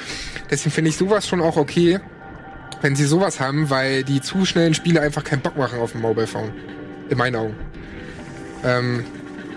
[0.50, 2.00] Deswegen finde ich sowas schon auch okay
[2.82, 6.02] wenn sie sowas haben, weil die zu schnellen Spiele einfach keinen Bock machen auf dem
[6.02, 6.52] Mobile Phone.
[7.10, 7.56] In meinen Augen.
[8.64, 9.06] Ähm,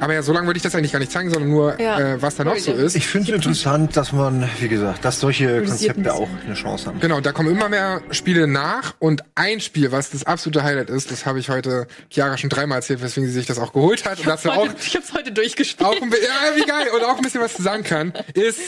[0.02, 2.14] aber ja, so lange würde ich das eigentlich gar nicht zeigen, sondern nur, ja.
[2.14, 2.96] äh, was da noch so ist.
[2.96, 6.98] Ich finde es interessant, dass man, wie gesagt, dass solche Konzepte auch eine Chance haben.
[6.98, 11.12] Genau, da kommen immer mehr Spiele nach und ein Spiel, was das absolute Highlight ist,
[11.12, 14.18] das habe ich heute Chiara schon dreimal erzählt, weswegen sie sich das auch geholt hat.
[14.18, 15.88] Ich auch, ich hab's heute durchgespielt.
[15.88, 16.88] Auch ein, ja, wie geil.
[16.96, 18.58] Und auch ein bisschen was zu sagen kann, ist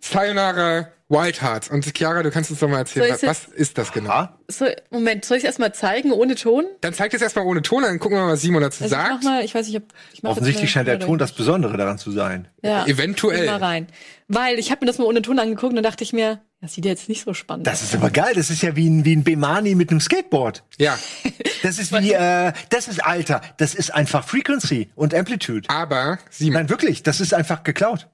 [0.00, 1.70] Sayonara Wild Hearts.
[1.70, 4.28] Und Chiara, du kannst uns doch mal erzählen, was, was ist das genau?
[4.46, 6.64] So, Moment, soll ich es erstmal zeigen ohne Ton?
[6.82, 9.08] Dann zeig es erstmal ohne Ton, dann gucken wir mal, was Simon dazu also sagt.
[9.08, 11.76] Ich mach mal, ich weiß nicht, ob ich mach Offensichtlich scheint der Ton das Besondere
[11.76, 12.48] daran zu sein.
[12.62, 12.86] Ja.
[12.86, 13.46] Eventuell.
[13.46, 13.86] Mal rein.
[14.28, 16.84] Weil ich habe mir das mal ohne Ton angeguckt und dachte ich mir, das sieht
[16.84, 18.34] jetzt nicht so spannend Das ist aber geil.
[18.34, 20.64] Das ist ja wie ein, wie ein Bemani mit einem Skateboard.
[20.78, 20.98] Ja.
[21.62, 23.40] Das ist wie, äh, das ist Alter.
[23.56, 25.68] Das ist einfach Frequency und Amplitude.
[25.70, 26.54] Aber, Simon.
[26.54, 27.02] Nein, wirklich.
[27.02, 28.08] Das ist einfach geklaut.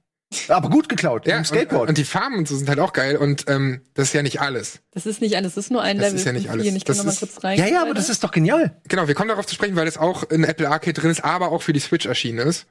[0.48, 1.82] Aber gut geklaut, ja, Skateboard.
[1.82, 4.22] Und, und, die Farben und so sind halt auch geil und ähm, das ist ja
[4.22, 4.80] nicht alles.
[4.92, 6.12] Das ist nicht alles, das ist nur ein das Level.
[6.12, 6.66] Das ist ja nicht alles.
[6.66, 7.58] Ich kann das noch mal kurz rein.
[7.58, 8.76] Ja, ja, aber das ist doch genial.
[8.88, 11.52] Genau, wir kommen darauf zu sprechen, weil das auch in Apple Arcade drin ist, aber
[11.52, 12.66] auch für die Switch erschienen ist.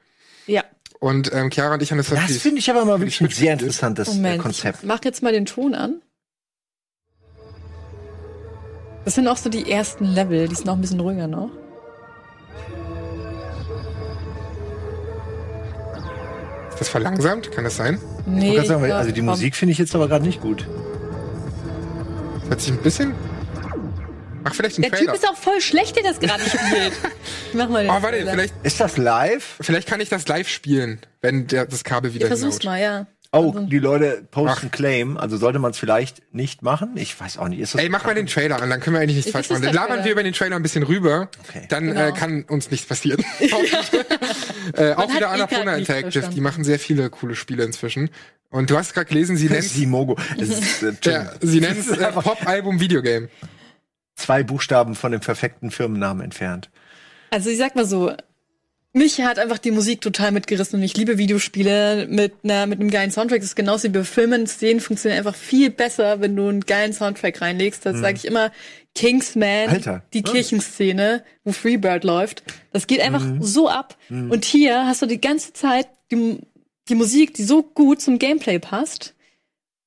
[0.47, 0.63] Ja.
[0.99, 3.53] Und ähm, Chiara und ich haben das Das finde ich aber mal wirklich ein sehr
[3.53, 4.79] interessantes äh, Moment, Konzept.
[4.81, 6.01] Ich mach jetzt mal den Ton an.
[9.05, 11.51] Das sind auch so die ersten Level, die sind auch ein bisschen ruhiger noch.
[16.73, 17.51] Ist das verlangsamt?
[17.51, 17.99] Kann das sein?
[18.25, 18.57] Nee.
[18.57, 20.67] Ich sagen, also die Musik finde ich jetzt aber gerade nicht gut.
[22.41, 23.15] Das hört sich ein bisschen.
[24.43, 25.13] Mach vielleicht einen Der Trailer.
[25.13, 26.93] Typ ist auch voll schlecht, der das gerade spielt.
[27.53, 28.53] Mach mal den Oh, warte, vielleicht.
[28.63, 29.55] Ist das live?
[29.61, 33.05] Vielleicht kann ich das live spielen, wenn der, das Kabel wieder Ich versuch's mal, ja.
[33.35, 34.71] Oh, also, die Leute posten Ach.
[34.71, 36.91] Claim, also sollte man es vielleicht nicht machen?
[36.95, 37.59] Ich weiß auch nicht.
[37.59, 39.63] Ist das Ey, mach mal den Trailer an, dann können wir eigentlich nichts falsch machen.
[39.63, 41.65] Dann labern wir über den Trailer ein bisschen rüber, okay.
[41.67, 42.07] dann äh, genau.
[42.07, 43.25] äh, kann uns nichts passieren.
[44.77, 48.11] äh, auch wieder Annapurna Interactive, die machen sehr viele coole Spiele inzwischen.
[48.51, 50.15] Und du hast gerade gelesen, sie nennt Simogo.
[50.37, 53.29] äh, ja, sie nennt es äh, Pop-Album Videogame.
[54.15, 56.69] Zwei Buchstaben von dem perfekten Firmennamen entfernt.
[57.31, 58.13] Also ich sag mal so,
[58.93, 62.91] mich hat einfach die Musik total mitgerissen und ich liebe Videospiele mit einer mit einem
[62.91, 63.39] geilen Soundtrack.
[63.39, 64.45] Das ist genauso wie bei Filmen.
[64.45, 67.85] Szenen funktionieren einfach viel besser, wenn du einen geilen Soundtrack reinlegst.
[67.85, 68.01] Das mhm.
[68.01, 68.51] sage ich immer.
[68.95, 70.03] Kingsman, Alter.
[70.13, 70.21] die.
[70.21, 72.43] Kirchenszene, wo Freebird läuft.
[72.71, 73.41] Das geht einfach mhm.
[73.41, 73.97] so ab.
[74.09, 74.29] Mhm.
[74.29, 76.39] Und hier hast du die ganze Zeit die,
[76.87, 79.15] die Musik, die so gut zum Gameplay passt.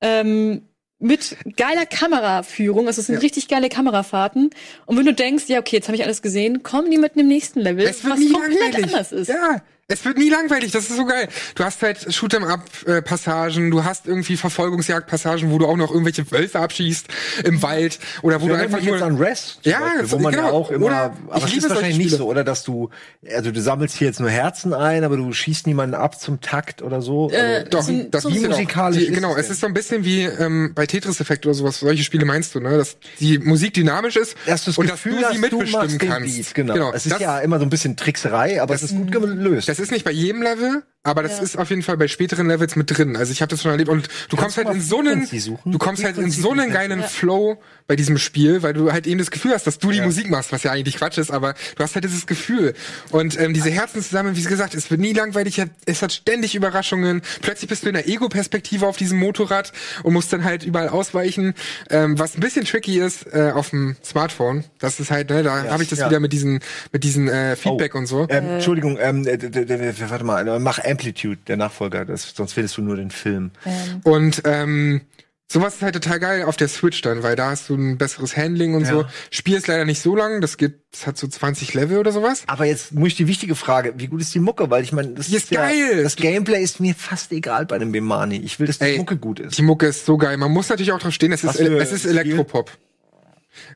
[0.01, 0.63] Ähm,
[0.99, 3.21] mit geiler Kameraführung, also es sind ja.
[3.21, 4.51] richtig geile Kamerafahrten.
[4.87, 7.29] Und wenn du denkst, ja, okay, jetzt habe ich alles gesehen, kommen die mit dem
[7.29, 8.85] nächsten Level, was komplett langweilig.
[8.85, 9.29] anders ist.
[9.29, 11.29] Ja, es wird nie langweilig, das ist so geil.
[11.55, 15.77] Du hast halt Shoot'em Up äh, Passagen, du hast irgendwie Verfolgungsjagd Passagen, wo du auch
[15.77, 17.07] noch irgendwelche Wölfe abschießt
[17.45, 20.47] im Wald oder wo ja, du einfach nur an Rest, ja, Beispiel, wo man genau.
[20.47, 22.91] ja auch immer, oder aber es ist wahrscheinlich nicht so, oder dass du
[23.33, 26.83] also du sammelst hier jetzt nur Herzen ein, aber du schießt niemanden ab zum Takt
[26.83, 27.31] oder so.
[27.31, 29.07] Äh, also, doch, das so wie musikalisch.
[29.07, 31.79] Die, genau, es ist so ein bisschen wie ähm, bei Tetris Effekt oder sowas.
[31.79, 35.31] Solche Spiele meinst du, ne, dass die Musik dynamisch ist dass das und Gefühl, dass
[35.31, 36.37] du sie mitbestimmen kannst.
[36.37, 36.75] Beat, genau.
[36.75, 36.93] genau.
[36.93, 39.76] Es ist das, ja immer so ein bisschen Trickserei, aber es ist gut gelöst.
[39.77, 41.45] Das ist nicht bei jedem Level, aber das ja.
[41.45, 43.17] ist auf jeden Fall bei späteren Levels mit drin.
[43.17, 45.29] Also ich habe das schon erlebt und du Kannst kommst halt in so einen,
[45.65, 47.07] du kommst halt in so einen geilen ja.
[47.07, 50.05] Flow bei diesem Spiel, weil du halt eben das Gefühl hast, dass du die ja.
[50.05, 52.75] Musik machst, was ja eigentlich Quatsch ist, aber du hast halt dieses Gefühl
[53.11, 57.23] und ähm, diese Herzen zusammen, wie gesagt, es wird nie langweilig, es hat ständig Überraschungen.
[57.43, 61.55] Plötzlich bist du in der Ego-Perspektive auf diesem Motorrad und musst dann halt überall ausweichen,
[61.91, 64.65] ähm, was ein bisschen tricky ist äh, auf dem Smartphone.
[64.81, 66.61] Das ist halt, ne, da habe ich das wieder mit diesen
[66.93, 67.99] mit diesen äh, Feedback oh.
[67.99, 68.27] und so.
[68.29, 73.11] Ähm, Entschuldigung, ähm, warte mal, mach Amplitude, der Nachfolger, das, sonst findest du nur den
[73.11, 73.51] Film.
[73.65, 74.01] Ähm.
[74.03, 75.03] Und ähm,
[75.51, 78.37] sowas ist halt total geil auf der Switch dann, weil da hast du ein besseres
[78.37, 78.91] Handling und ja.
[78.91, 79.05] so.
[79.31, 82.45] Spiel ist leider nicht so lang, das geht, das hat so 20 Level oder sowas.
[82.47, 84.71] Aber jetzt muss ich die wichtige Frage, wie gut ist die Mucke?
[84.71, 85.97] Weil ich meine, das die ist, ist geil.
[85.97, 88.39] Ja, das Gameplay ist mir fast egal bei dem Bemani.
[88.39, 89.59] Ich will, dass die Ey, Mucke gut ist.
[89.59, 90.37] Die Mucke ist so geil.
[90.37, 92.71] Man muss natürlich auch drauf stehen, es ist, es ist Elektropop.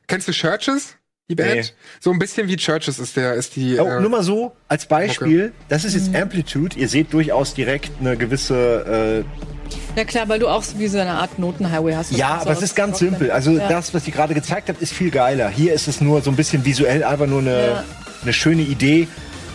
[0.07, 0.95] Kennst du Churches?
[1.31, 1.55] Die Band.
[1.55, 1.63] Nee.
[1.99, 3.79] So ein bisschen wie Churches ist der, ist die.
[3.79, 5.45] Oh, äh, nur mal so als Beispiel.
[5.45, 5.53] Okay.
[5.69, 6.15] Das ist jetzt.
[6.15, 6.77] Amplitude.
[6.77, 9.23] Ihr seht durchaus direkt eine gewisse.
[9.25, 12.11] Äh, ja klar, weil du auch so wie so eine Art Notenhighway hast.
[12.11, 13.31] Ja, aber es ist ganz simpel.
[13.31, 13.67] Also ja.
[13.69, 15.49] das, was sie gerade gezeigt hat, ist viel geiler.
[15.49, 17.83] Hier ist es nur so ein bisschen visuell einfach nur eine, ja.
[18.21, 19.07] eine schöne Idee.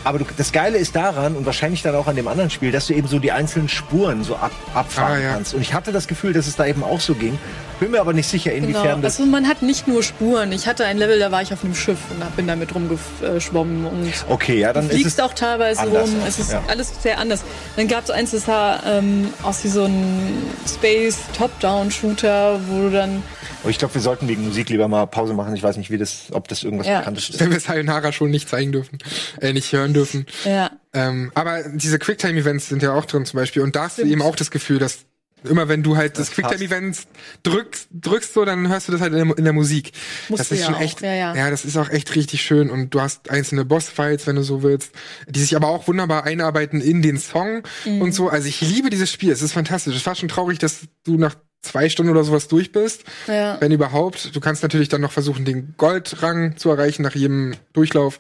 [0.05, 2.87] Aber du, das Geile ist daran und wahrscheinlich dann auch an dem anderen Spiel, dass
[2.87, 5.33] du eben so die einzelnen Spuren so ab, abfahren ah, ja.
[5.33, 5.53] kannst.
[5.53, 7.37] Und ich hatte das Gefühl, dass es da eben auch so ging.
[7.81, 8.97] Bin mir aber nicht sicher, inwiefern genau.
[8.99, 9.19] das.
[9.19, 10.53] Also man hat nicht nur Spuren.
[10.53, 13.87] Ich hatte ein Level, da war ich auf einem Schiff und bin damit rumgeschwommen.
[13.87, 16.11] Und okay, ja, dann du fliegst ist es auch teilweise rum.
[16.27, 16.63] Es ist ja.
[16.69, 17.43] alles sehr anders.
[17.77, 22.91] Dann gab es eins, das sah ähm, aus wie so ein Space Top-Down-Shooter, wo du
[22.91, 23.23] dann
[23.67, 25.53] aber ich glaube, wir sollten wegen Musik lieber mal Pause machen.
[25.57, 27.01] Ich weiß nicht, wie das, ob das irgendwas ja.
[27.01, 27.41] Bekanntes ist.
[27.41, 28.99] Wenn wir Sayonara schon nicht zeigen dürfen,
[29.41, 30.25] äh, nicht hören dürfen.
[30.45, 30.71] Ja.
[30.93, 33.63] Ähm, aber diese Quicktime-Events sind ja auch drin zum Beispiel.
[33.63, 35.01] Und da hast du eben auch das Gefühl, dass
[35.49, 37.07] immer wenn du halt das, das Quicktime-Events
[37.43, 39.93] drückst, drückst so, dann hörst du das halt in der, in der Musik.
[40.29, 41.35] Musst das ist schon echt, ja, ja.
[41.35, 44.63] ja, das ist auch echt richtig schön und du hast einzelne Boss-Fights, wenn du so
[44.63, 44.93] willst,
[45.29, 48.03] die sich aber auch wunderbar einarbeiten in den Song mhm.
[48.03, 48.29] und so.
[48.29, 49.97] Also ich liebe dieses Spiel, es ist fantastisch.
[49.97, 51.35] Es war schon traurig, dass du nach
[51.67, 53.05] zwei Stunden oder sowas durch bist.
[53.27, 53.61] Ja.
[53.61, 54.35] Wenn überhaupt.
[54.35, 58.19] Du kannst natürlich dann noch versuchen, den Goldrang zu erreichen nach jedem Durchlauf.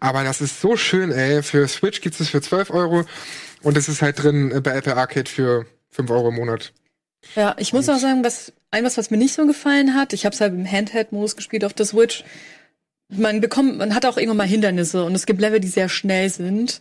[0.00, 1.42] Aber das ist so schön, ey.
[1.42, 3.04] Für Switch gibt's es für 12 Euro.
[3.62, 6.72] Und es ist halt drin bei Apple Arcade für 5 Euro im Monat.
[7.34, 10.24] Ja, ich muss auch sagen, was ein was, was mir nicht so gefallen hat, ich
[10.24, 12.24] habe es halt im Handheld-Modus gespielt auf der Switch.
[13.08, 16.28] Man bekommt, man hat auch irgendwann mal Hindernisse und es gibt Level, die sehr schnell
[16.28, 16.80] sind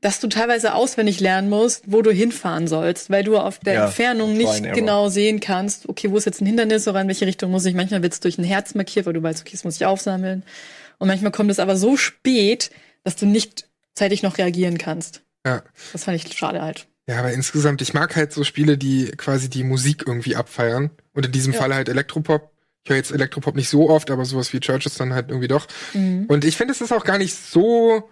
[0.00, 3.86] dass du teilweise auswendig lernen musst, wo du hinfahren sollst, weil du auf der ja,
[3.86, 7.50] Entfernung nicht genau sehen kannst, okay, wo ist jetzt ein Hindernis oder in welche Richtung
[7.50, 7.74] muss ich.
[7.74, 10.44] Manchmal wird es durch ein Herz markiert, weil du weißt, okay, das muss ich aufsammeln.
[10.98, 12.70] Und manchmal kommt es aber so spät,
[13.02, 15.22] dass du nicht zeitig noch reagieren kannst.
[15.44, 15.62] Ja.
[15.92, 16.86] Das fand ich schade halt.
[17.08, 20.90] Ja, aber insgesamt, ich mag halt so Spiele, die quasi die Musik irgendwie abfeiern.
[21.14, 21.58] Und in diesem ja.
[21.58, 22.52] Fall halt Elektropop.
[22.84, 25.66] Ich höre jetzt Elektropop nicht so oft, aber sowas wie Churches dann halt irgendwie doch.
[25.94, 26.26] Mhm.
[26.28, 28.08] Und ich finde, es ist auch gar nicht so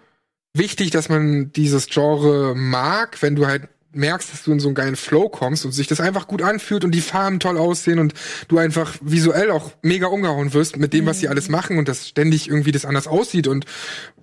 [0.53, 4.75] wichtig, dass man dieses Genre mag, wenn du halt merkst, dass du in so einen
[4.75, 8.13] geilen Flow kommst und sich das einfach gut anfühlt und die Farben toll aussehen und
[8.47, 11.31] du einfach visuell auch mega umgehauen wirst mit dem, was sie mhm.
[11.31, 13.65] alles machen und das ständig irgendwie das anders aussieht und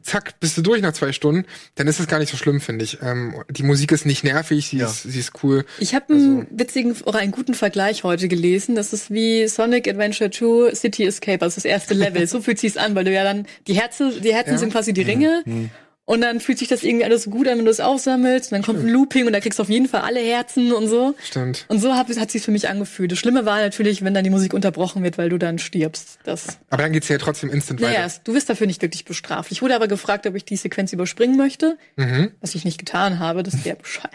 [0.04, 2.84] zack, bist du durch nach zwei Stunden, dann ist es gar nicht so schlimm, finde
[2.84, 2.98] ich.
[3.02, 4.86] Ähm, die Musik ist nicht nervig, sie, ja.
[4.86, 5.64] ist, sie ist cool.
[5.78, 8.74] Ich habe einen also, witzigen oder einen guten Vergleich heute gelesen.
[8.74, 12.26] Das ist wie Sonic Adventure 2 City Escape, also das erste Level.
[12.26, 14.58] so fühlt sich's an, weil du ja dann die Herzen, die Herzen ja.
[14.58, 15.42] sind quasi die Ringe.
[15.46, 15.70] Mhm.
[16.06, 18.52] Und dann fühlt sich das irgendwie alles gut an, wenn du es aufsammelst.
[18.52, 20.86] Und dann kommt ein Looping und da kriegst du auf jeden Fall alle Herzen und
[20.86, 21.14] so.
[21.22, 21.64] Stimmt.
[21.68, 23.10] Und so hat, hat sich für mich angefühlt.
[23.10, 26.18] Das Schlimme war natürlich, wenn dann die Musik unterbrochen wird, weil du dann stirbst.
[26.24, 28.20] Das aber dann geht's ja trotzdem instant naja, weiter.
[28.24, 29.50] du wirst dafür nicht wirklich bestraft.
[29.50, 31.78] Ich wurde aber gefragt, ob ich die Sequenz überspringen möchte.
[31.96, 32.32] Mhm.
[32.42, 33.42] Was ich nicht getan habe.
[33.42, 34.12] Das wäre bescheuert.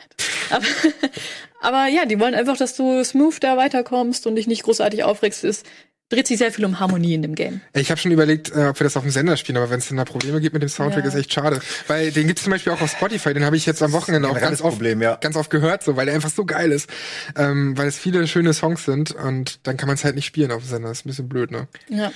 [0.52, 0.66] aber,
[1.62, 5.44] aber ja, die wollen einfach, dass du smooth da weiterkommst und dich nicht großartig aufregst.
[5.44, 5.66] Ist
[6.10, 7.62] dreht sich sehr viel um Harmonie in dem Game.
[7.74, 9.88] Ich habe schon überlegt, äh, ob wir das auf dem Sender spielen, aber wenn es
[9.88, 11.10] dann da Probleme gibt mit dem Soundtrack, ja.
[11.10, 11.60] ist echt schade.
[11.88, 14.40] Weil den gibt's zum Beispiel auch auf Spotify, den habe ich jetzt am Wochenende auch
[14.40, 15.16] ganz oft, Problem, ja.
[15.16, 16.90] ganz oft gehört, so, weil der einfach so geil ist.
[17.36, 20.52] Ähm, weil es viele schöne Songs sind und dann kann man es halt nicht spielen
[20.52, 20.90] auf dem Sender.
[20.90, 21.68] Das ist ein bisschen blöd, ne?
[21.90, 22.12] Ja.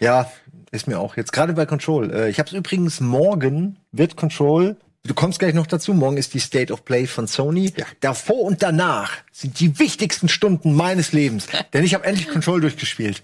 [0.00, 0.30] Ja,
[0.70, 1.16] ist mir auch.
[1.16, 2.10] Jetzt gerade bei Control.
[2.12, 4.76] Äh, ich habe es übrigens morgen wird Control
[5.06, 5.92] Du kommst gleich noch dazu.
[5.92, 7.74] Morgen ist die State of Play von Sony.
[7.76, 7.84] Ja.
[8.00, 11.46] Davor und danach sind die wichtigsten Stunden meines Lebens.
[11.74, 13.22] Denn ich habe endlich Control durchgespielt.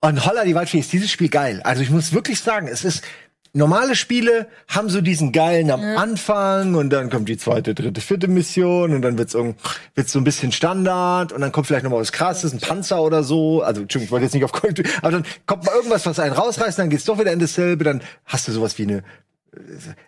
[0.00, 1.60] Und holla die Waldfee ist dieses Spiel geil.
[1.62, 3.04] Also ich muss wirklich sagen, es ist
[3.52, 5.82] normale Spiele haben so diesen geilen am.
[5.82, 10.24] Anfang und dann kommt die zweite, dritte, vierte Mission und dann wird's, wird's so ein
[10.24, 13.62] bisschen Standard und dann kommt vielleicht noch mal was krasses, ein Panzer oder so.
[13.62, 16.32] Also, Entschuldigung, ich wollte jetzt nicht auf Call aber dann kommt mal irgendwas, was einen
[16.32, 19.02] rausreißt, dann geht's doch wieder in dasselbe, dann hast du sowas wie eine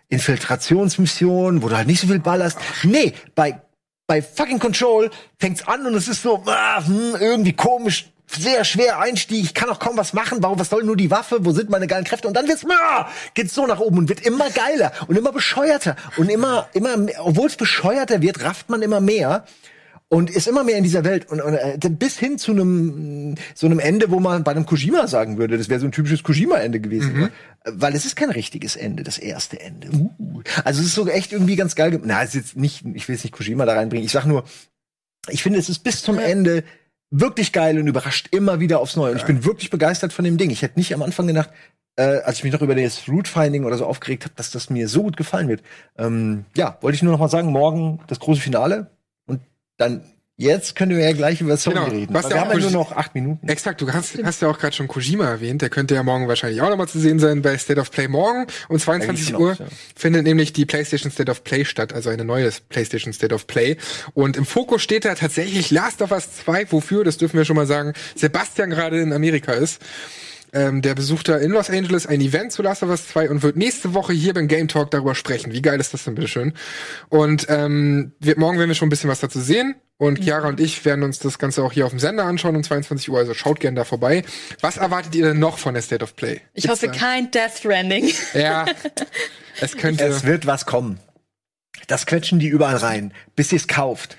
[0.09, 2.57] Infiltrationsmission, wo du halt nicht so viel ballerst.
[2.83, 3.61] Nee, bei
[4.05, 8.99] bei fucking Control fängt's an und es ist so ah, hm, irgendwie komisch sehr schwer
[8.99, 11.69] Einstieg, ich kann auch kaum was machen, warum, was soll nur die Waffe, wo sind
[11.69, 12.27] meine geilen Kräfte?
[12.27, 15.95] Und dann wird's, ah, geht's so nach oben und wird immer geiler und immer bescheuerter
[16.17, 19.45] und immer, immer, obwohl es bescheuerter wird, rafft man immer mehr
[20.13, 23.65] und ist immer mehr in dieser Welt und, und äh, bis hin zu einem so
[23.65, 26.79] einem Ende, wo man bei einem Kojima sagen würde, das wäre so ein typisches Kojima-Ende
[26.79, 27.29] gewesen, mhm.
[27.65, 29.89] weil es ist kein richtiges Ende, das erste Ende.
[29.91, 30.43] Uh.
[30.63, 31.99] Also es ist so echt irgendwie ganz geil.
[32.03, 34.05] Na, es ist jetzt nicht, ich will jetzt nicht Kojima da reinbringen.
[34.05, 34.43] Ich sag nur,
[35.29, 36.63] ich finde, es ist bis zum Ende
[37.09, 39.13] wirklich geil und überrascht immer wieder aufs Neue.
[39.13, 40.51] Und ich bin wirklich begeistert von dem Ding.
[40.51, 41.49] Ich hätte nicht am Anfang gedacht,
[41.95, 44.69] äh, als ich mich noch über das Root Finding oder so aufgeregt habe, dass das
[44.69, 45.63] mir so gut gefallen wird.
[45.97, 48.91] Ähm, ja, wollte ich nur noch mal sagen, morgen das große Finale
[49.77, 50.03] dann
[50.35, 51.89] Jetzt können wir ja gleich über Sony genau.
[51.89, 52.13] reden.
[52.13, 53.47] Was wir haben ja nur noch acht Minuten.
[53.47, 55.61] Exakt, du hast, hast ja auch gerade schon Kojima erwähnt.
[55.61, 58.47] Der könnte ja morgen wahrscheinlich auch nochmal zu sehen sein bei State of Play morgen.
[58.67, 59.65] Um 22 Uhr ja.
[59.95, 63.77] findet nämlich die PlayStation State of Play statt, also eine neue PlayStation State of Play.
[64.15, 67.55] Und im Fokus steht da tatsächlich Last of Us 2, wofür, das dürfen wir schon
[67.55, 69.83] mal sagen, Sebastian gerade in Amerika ist.
[70.53, 73.41] Ähm, der besucht da in Los Angeles ein Event zu Last of Us 2 und
[73.41, 75.51] wird nächste Woche hier beim Game Talk darüber sprechen.
[75.51, 76.53] Wie geil ist das denn, bitteschön?
[77.09, 79.75] Und ähm, wir, morgen werden wir schon ein bisschen was dazu sehen.
[79.97, 80.23] Und mhm.
[80.23, 83.09] Chiara und ich werden uns das Ganze auch hier auf dem Sender anschauen um 22
[83.09, 84.23] Uhr, also schaut gerne da vorbei.
[84.61, 86.41] Was erwartet ihr denn noch von der State of Play?
[86.53, 86.93] Ich Gibt's hoffe da?
[86.93, 88.11] kein Death Stranding.
[88.33, 88.65] Ja,
[89.59, 90.03] es könnte.
[90.03, 90.99] Es wird was kommen.
[91.87, 94.17] Das quetschen die überall rein, bis sie es kauft.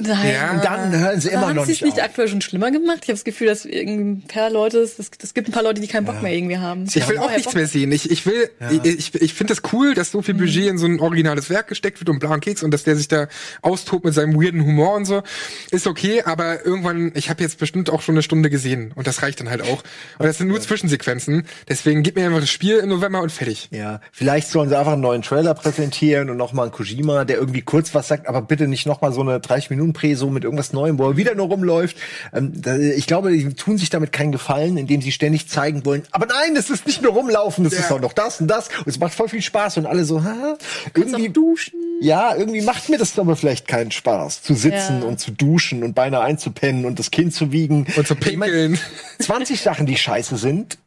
[0.00, 0.32] Nein.
[0.32, 0.52] Ja.
[0.52, 1.80] Und dann hören sie immer Aber noch nicht.
[1.80, 3.00] Haben es nicht aktuell schon schlimmer gemacht?
[3.02, 5.86] Ich habe das Gefühl, dass ein paar Leute, es das gibt ein paar Leute, die
[5.86, 6.22] keinen Bock ja.
[6.22, 6.84] mehr irgendwie haben.
[6.92, 7.92] Ich will auch nichts Bock mehr sehen.
[7.92, 8.70] Ich, ich will, ja.
[8.70, 10.38] ich, ich, ich finde das cool, dass so viel mhm.
[10.38, 13.08] Budget in so ein originales Werk gesteckt wird und blauen Keks und dass der sich
[13.08, 13.28] da
[13.60, 15.22] austobt mit seinem weirden Humor und so.
[15.70, 19.22] Ist okay, aber irgendwann, ich habe jetzt bestimmt auch schon eine Stunde gesehen und das
[19.22, 19.82] reicht dann halt auch.
[20.18, 21.46] Und das sind nur Zwischensequenzen.
[21.68, 23.68] Deswegen gib mir einfach das Spiel im November und fertig.
[23.70, 27.62] Ja, vielleicht sollen sie einfach einen neuen Trailer präsentieren und nochmal einen Kojima, der irgendwie
[27.62, 30.72] kurz was sagt, aber bitte nicht nochmal so eine 30 Minuten Prä so mit irgendwas
[30.72, 31.96] Neuem, wo er wieder nur rumläuft.
[32.32, 32.52] Ähm,
[32.96, 36.02] ich glaube, die tun sich damit keinen Gefallen, indem sie ständig zeigen wollen.
[36.10, 37.80] Aber nein, das ist nicht nur rumlaufen, das ja.
[37.80, 38.68] ist auch noch das und das.
[38.68, 40.56] Und es macht voll viel Spaß und alle so, ha,
[40.94, 41.78] irgendwie duschen.
[42.00, 45.06] Ja, irgendwie macht mir das aber vielleicht keinen Spaß, zu sitzen ja.
[45.06, 47.86] und zu duschen und beinahe einzupennen und das Kind zu wiegen.
[47.96, 48.74] Und zu pinkeln.
[48.74, 48.80] Ich
[49.18, 50.78] mein, 20 Sachen, die scheiße sind,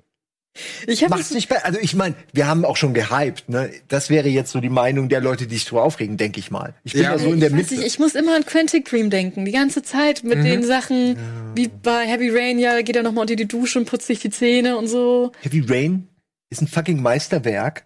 [0.88, 1.66] ich Macht's nicht besser.
[1.66, 3.49] Also ich meine, wir haben auch schon gehypt.
[3.49, 3.72] Ne?
[3.88, 6.74] Das wäre jetzt so die Meinung der Leute, die sich drüber aufregen, denke ich mal.
[6.84, 7.76] Ich bin ja, da so in der Mitte.
[7.76, 10.43] Nicht, ich muss immer an Quantic Dream denken, die ganze Zeit mit mhm.
[10.43, 11.22] den Sachen, ja.
[11.56, 14.30] wie bei Heavy Rain, ja, geht er nochmal unter die Dusche und putzt sich die
[14.30, 15.32] Zähne und so.
[15.41, 16.08] Heavy Rain
[16.49, 17.86] ist ein fucking Meisterwerk.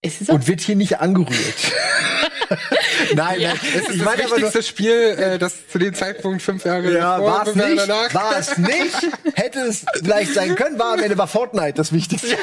[0.00, 0.34] Ist es auch?
[0.34, 1.72] Und wird hier nicht angerührt.
[3.14, 3.48] nein, ja.
[3.48, 3.58] nein.
[3.76, 7.46] Es ist ich das wichtigste Spiel, äh, das zu dem Zeitpunkt fünf Jahre ja, war
[7.46, 8.14] es nicht, danach.
[8.14, 9.08] War es nicht.
[9.34, 12.28] Hätte es vielleicht sein können, war am Ende war Fortnite das Wichtigste.
[12.28, 12.36] Ja.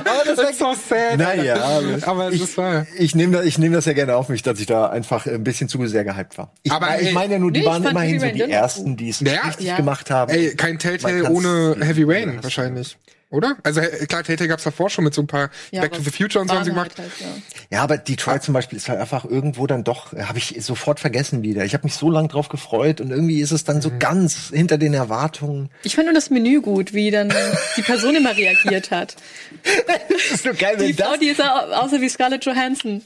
[0.00, 1.18] aber das, das ist so sad.
[1.18, 2.86] Naja, aber, aber ich, war.
[2.96, 5.44] ich nehme das, ich nehme das ja gerne auf mich, dass ich da einfach ein
[5.44, 6.52] bisschen zu sehr gehypt war.
[6.62, 9.20] Ich, aber ich meine ja nur, die nee, waren immerhin so die ersten, die es
[9.20, 10.32] ja, richtig gemacht haben.
[10.32, 12.98] Ey, kein Telltale ohne Heavy Rain wahrscheinlich.
[13.30, 13.58] Oder?
[13.62, 16.40] Also klar, Telltale gab's davor schon mit so ein paar ja, Back to the Future
[16.40, 16.92] und so haben sie gemacht.
[16.96, 17.26] Halt, ja.
[17.76, 17.82] ja.
[17.82, 21.42] aber Detroit zum Beispiel ist halt einfach irgendwo dann doch, äh, habe ich sofort vergessen
[21.42, 21.64] wieder.
[21.66, 23.98] Ich habe mich so lange drauf gefreut und irgendwie ist es dann so mhm.
[23.98, 25.68] ganz hinter den Erwartungen.
[25.82, 27.30] Ich fand nur das Menü gut, wie dann
[27.76, 29.16] die Person immer reagiert hat.
[30.08, 31.06] das ist so geil, wenn die das...
[31.06, 33.02] Frau, die ist außer wie Scarlett Johansson.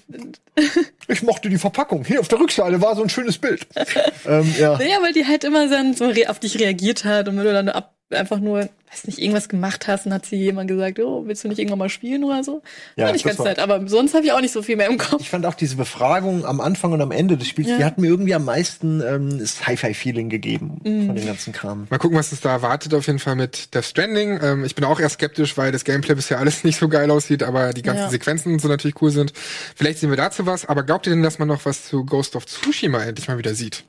[1.09, 2.05] ich mochte die Verpackung.
[2.05, 3.67] Hier auf der Rückseite war so ein schönes Bild.
[4.25, 4.79] ähm, ja.
[4.79, 7.69] Naja, weil die halt immer dann so auf dich reagiert hat und wenn du dann
[7.69, 11.45] ab einfach nur, weiß nicht, irgendwas gemacht hast und hat sie jemand gesagt, oh, willst
[11.45, 12.63] du nicht irgendwann mal spielen oder so?
[12.97, 14.99] Ja, fand ich ganz nett, aber sonst habe ich auch nicht so viel mehr im
[14.99, 15.21] Kopf.
[15.21, 17.79] Ich fand auch diese Befragung am Anfang und am Ende des Spiels, ja.
[17.79, 21.07] die hat mir irgendwie am meisten ähm, Sci-Fi-Feeling gegeben mm.
[21.07, 21.87] von dem ganzen Kram.
[21.91, 24.41] Mal gucken, was es da erwartet auf jeden Fall mit Death Stranding.
[24.43, 27.43] Ähm, ich bin auch eher skeptisch, weil das Gameplay bisher alles nicht so geil aussieht,
[27.43, 28.11] aber die ganzen ja.
[28.11, 29.33] Sequenzen so natürlich cool sind.
[29.75, 32.37] Vielleicht sehen wir dazu was, aber glaubt ihr denn, dass man noch was zu Ghost
[32.37, 33.85] of Tsushima endlich mal wieder sieht?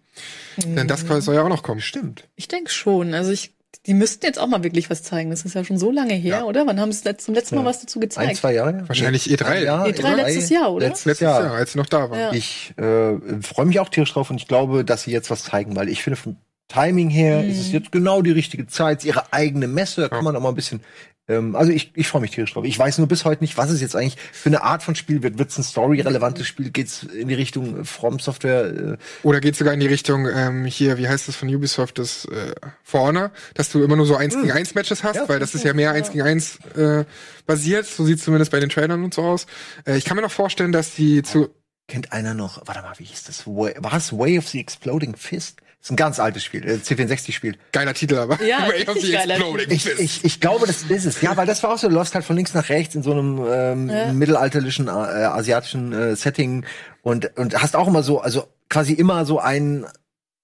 [0.57, 0.75] Mhm.
[0.75, 1.81] Denn das soll ja auch noch kommen.
[1.81, 2.27] Stimmt.
[2.35, 3.13] Ich denke schon.
[3.13, 3.53] Also ich
[3.85, 5.29] die müssten jetzt auch mal wirklich was zeigen.
[5.29, 6.43] Das ist ja schon so lange her, ja.
[6.43, 6.65] oder?
[6.65, 7.67] Wann haben sie zum letzten Mal ja.
[7.67, 8.29] was dazu gezeigt?
[8.29, 8.83] Ein, zwei Jahre?
[8.87, 9.63] Wahrscheinlich E3.
[9.63, 10.87] Jahr, E3, E3 letztes Jahr, oder?
[10.87, 11.43] Letztes, letztes Jahr.
[11.43, 12.19] Jahr, als sie noch da waren.
[12.19, 12.33] Ja.
[12.33, 15.75] Ich äh, freue mich auch tierisch drauf und ich glaube, dass sie jetzt was zeigen,
[15.75, 16.37] weil ich finde, vom
[16.69, 17.49] Timing her mhm.
[17.49, 19.03] ist es jetzt genau die richtige Zeit.
[19.03, 20.79] Ihre eigene Messe, da kann man auch mal ein bisschen
[21.27, 22.65] ähm, also ich, ich freue mich tierisch drauf.
[22.65, 25.23] Ich weiß nur bis heute nicht, was es jetzt eigentlich für eine Art von Spiel
[25.23, 25.37] wird.
[25.37, 26.69] Wird es ein story-relevantes Spiel?
[26.69, 28.65] Geht es in die Richtung From Software?
[28.65, 31.97] Äh Oder geht es sogar in die Richtung ähm, hier, wie heißt das von Ubisoft,
[31.97, 32.53] das äh,
[32.83, 34.41] For Honor, dass du immer nur so 1 hm.
[34.41, 37.05] gegen 1 Matches hast, ja, weil das ist ja mehr 1 gegen 1 äh,
[37.45, 37.85] basiert.
[37.85, 39.45] So sieht zumindest bei den Trailern und so aus.
[39.85, 41.49] Äh, ich kann mir noch vorstellen, dass die zu
[41.87, 43.45] Kennt einer noch, warte mal, wie hieß das?
[43.45, 45.59] War es Way of the Exploding Fist?
[45.83, 47.57] Ist ein ganz altes Spiel, äh, C64-Spiel.
[47.73, 48.41] Geiler Titel, aber.
[48.41, 51.21] Ja, Exploding ich, ich, ich glaube, das ist es.
[51.21, 53.11] Ja, weil das war auch so, du läufst halt von links nach rechts in so
[53.11, 54.13] einem ähm, ja.
[54.13, 56.65] mittelalterlichen äh, asiatischen äh, Setting
[57.01, 59.85] und und hast auch immer so, also quasi immer so einen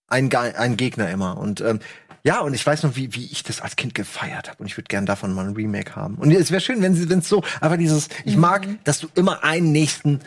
[0.07, 1.79] ein, ein Gegner immer und ähm,
[2.25, 4.59] Ja, und ich weiß noch, wie, wie ich das als Kind gefeiert habe.
[4.59, 6.15] Und ich würde gern davon mal ein Remake haben.
[6.15, 9.07] Und es wäre schön, wenn sie, wenn es so, aber dieses, ich mag, dass du
[9.15, 10.19] immer einen nächsten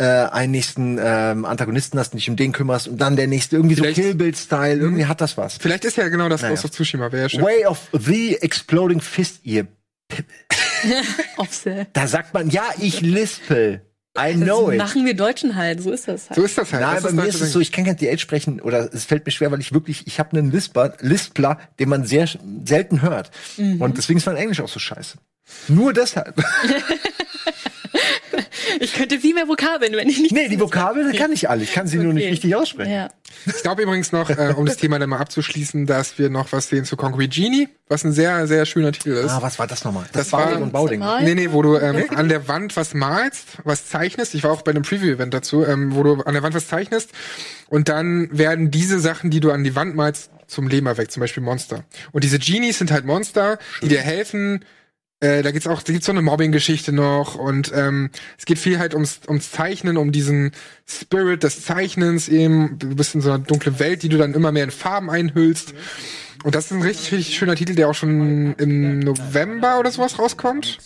[0.00, 3.74] äh, einen nächsten ähm, Antagonisten hast, dich um den kümmerst und dann der nächste irgendwie
[3.76, 5.58] so Vielleicht- Kill Bill Style, irgendwie hat das was.
[5.58, 6.54] Vielleicht ist ja genau das Naja.
[6.54, 7.42] Ghost of Tsushima, wäre ja schön.
[7.42, 9.66] Way of the Exploding Fist, ihr.
[11.36, 11.88] Offset.
[11.92, 13.82] Da sagt man, ja, ich lispel.
[14.18, 14.78] I know Das it.
[14.78, 16.36] machen wir Deutschen halt, so ist das halt.
[16.36, 16.82] So ist das halt.
[16.82, 19.24] Nein, das bei mir ist es so, ich kann kein DH sprechen oder es fällt
[19.24, 22.28] mir schwer, weil ich wirklich, ich habe einen Lispler, Lispler, den man sehr
[22.64, 23.30] selten hört.
[23.56, 23.80] Mhm.
[23.80, 25.18] Und deswegen ist mein Englisch auch so scheiße.
[25.68, 26.34] Nur deshalb.
[28.80, 30.32] Ich könnte viel mehr Vokabeln, wenn ich nicht.
[30.32, 31.62] nee, die Vokabeln kann ich alle.
[31.64, 32.30] Ich kann sie nur nicht Okay.
[32.30, 32.92] richtig aussprechen.
[32.92, 33.08] Ja.
[33.46, 36.68] Ich glaube übrigens noch, äh, um das Thema dann mal abzuschließen, dass wir noch was
[36.68, 39.30] sehen zu Concrete Genie, was ein sehr, sehr schöner Titel ist.
[39.30, 40.04] Ah, was war das nochmal?
[40.12, 41.04] Das war- Bauding und Bauding.
[41.22, 44.34] Nee, nee, wo du ähm, an der Wand was malst, was zeichnest.
[44.34, 47.10] Ich war auch bei einem Preview-Event dazu, ähm, wo du an der Wand was zeichnest
[47.68, 51.20] und dann werden diese Sachen, die du an die Wand malst, zum Leben erweckt, zum
[51.20, 51.84] Beispiel Monster.
[52.12, 54.64] Und diese Genies sind halt Monster, die dir helfen.
[55.20, 58.08] Äh, da geht's auch, da gibt's so eine Mobbing-Geschichte noch und ähm,
[58.38, 60.52] es geht viel halt ums, ums Zeichnen, um diesen
[60.86, 62.78] Spirit des Zeichnens eben.
[62.78, 65.74] Du bist in so einer dunklen Welt, die du dann immer mehr in Farben einhüllst.
[66.42, 70.18] Und das ist ein richtig, richtig schöner Titel, der auch schon im November oder sowas
[70.18, 70.78] rauskommt.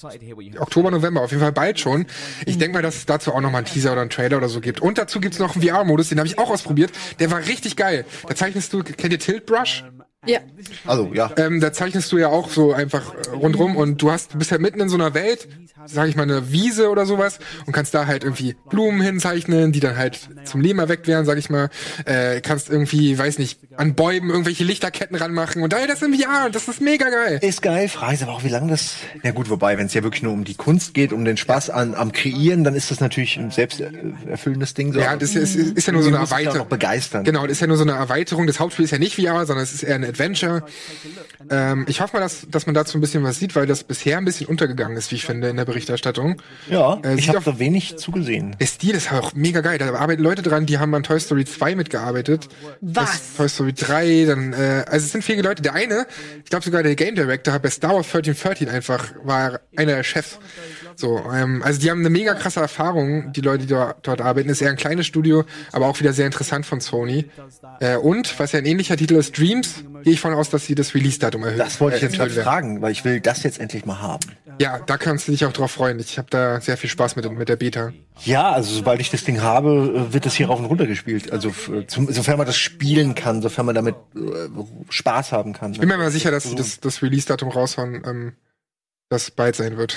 [0.59, 2.07] Oktober, November, auf jeden Fall bald schon.
[2.45, 4.49] Ich denke mal, dass es dazu auch noch mal einen Teaser oder einen Trailer oder
[4.49, 4.81] so gibt.
[4.81, 6.91] Und dazu gibt's noch einen VR-Modus, den habe ich auch ausprobiert.
[7.21, 8.05] Der war richtig geil.
[8.27, 9.85] Da zeichnest du, kennt ihr Tilt Brush?
[10.27, 10.41] Ja.
[10.87, 11.31] Also, ja.
[11.37, 14.51] Ähm, da zeichnest du ja auch so einfach äh, rundrum und du hast, du bist
[14.51, 15.49] ja mitten in so einer Welt,
[15.87, 19.81] sag ich mal, eine Wiese oder sowas und kannst da halt irgendwie Blumen hinzeichnen, die
[19.81, 21.71] dann halt zum Leben erweckt werden, sag ich mal.
[22.05, 26.47] Äh, kannst irgendwie, weiß nicht, an Bäumen irgendwelche Lichterketten ranmachen und ey, das in VR
[26.47, 27.39] und das ist mega geil.
[27.43, 28.97] Ist geil, Frage ist aber auch, wie lange das.
[29.23, 31.71] Ja gut, wobei, wenn es ja wirklich nur um die Kunst geht, um den Spaß
[31.71, 34.93] an, am Kreieren, dann ist das natürlich ein selbsterfüllendes Ding.
[34.93, 35.01] So.
[35.01, 36.69] Ja, das ist, ist, ist ja nur so eine Erweiterung.
[36.69, 37.25] begeistern.
[37.25, 38.47] Genau, das ist ja nur so eine Erweiterung.
[38.47, 40.65] Das Hauptspiel ist ja nicht VR, sondern es ist eher ein Adventure.
[41.51, 44.19] Ähm, ich hoffe mal, dass, dass man dazu ein bisschen was sieht, weil das bisher
[44.19, 46.41] ein bisschen untergegangen ist, wie ich finde, in der Berichterstattung.
[46.71, 48.57] Ja, Äh, ich habe da wenig zugesehen.
[48.59, 49.79] Der Stil ist auch mega geil.
[49.79, 52.49] Da arbeiten Leute dran, die haben an Toy Story 2 mitgearbeitet.
[52.81, 53.11] Was?
[53.11, 55.63] Das, Toy Story 3, dann, äh, also es sind viele Leute.
[55.63, 56.07] Der eine,
[56.45, 60.39] ich glaube sogar der Game Director bei Star Wars 1313 einfach war einer der Chefs.
[60.97, 64.49] So, ähm, also die haben eine mega krasse Erfahrung, die Leute, die dort, dort arbeiten.
[64.49, 67.27] Ist eher ein kleines Studio, aber auch wieder sehr interessant von Sony.
[67.81, 70.75] Äh, und, was ja ein ähnlicher Titel ist, Dreams, gehe ich von aus, dass sie
[70.75, 71.59] das Release-Datum erhöhen.
[71.59, 72.43] Das wollte ich äh, jetzt werden.
[72.43, 74.27] fragen, weil ich will das jetzt endlich mal haben.
[74.61, 75.99] Ja, da kannst du dich auch drauf freuen.
[75.99, 77.93] Ich habe da sehr viel Spaß mit, mit der Beta.
[78.25, 81.33] Ja, also sobald ich das Ding habe, äh, wird das hier rauf und runter gespielt.
[81.33, 84.21] Also f- zum, sofern man das spielen kann, sofern man damit äh,
[84.91, 85.73] Spaß haben kann.
[85.73, 88.33] Ich bin mir mal sicher, dass sie das, das Release-Datum raushauen, ähm,
[89.09, 89.97] das bald sein wird.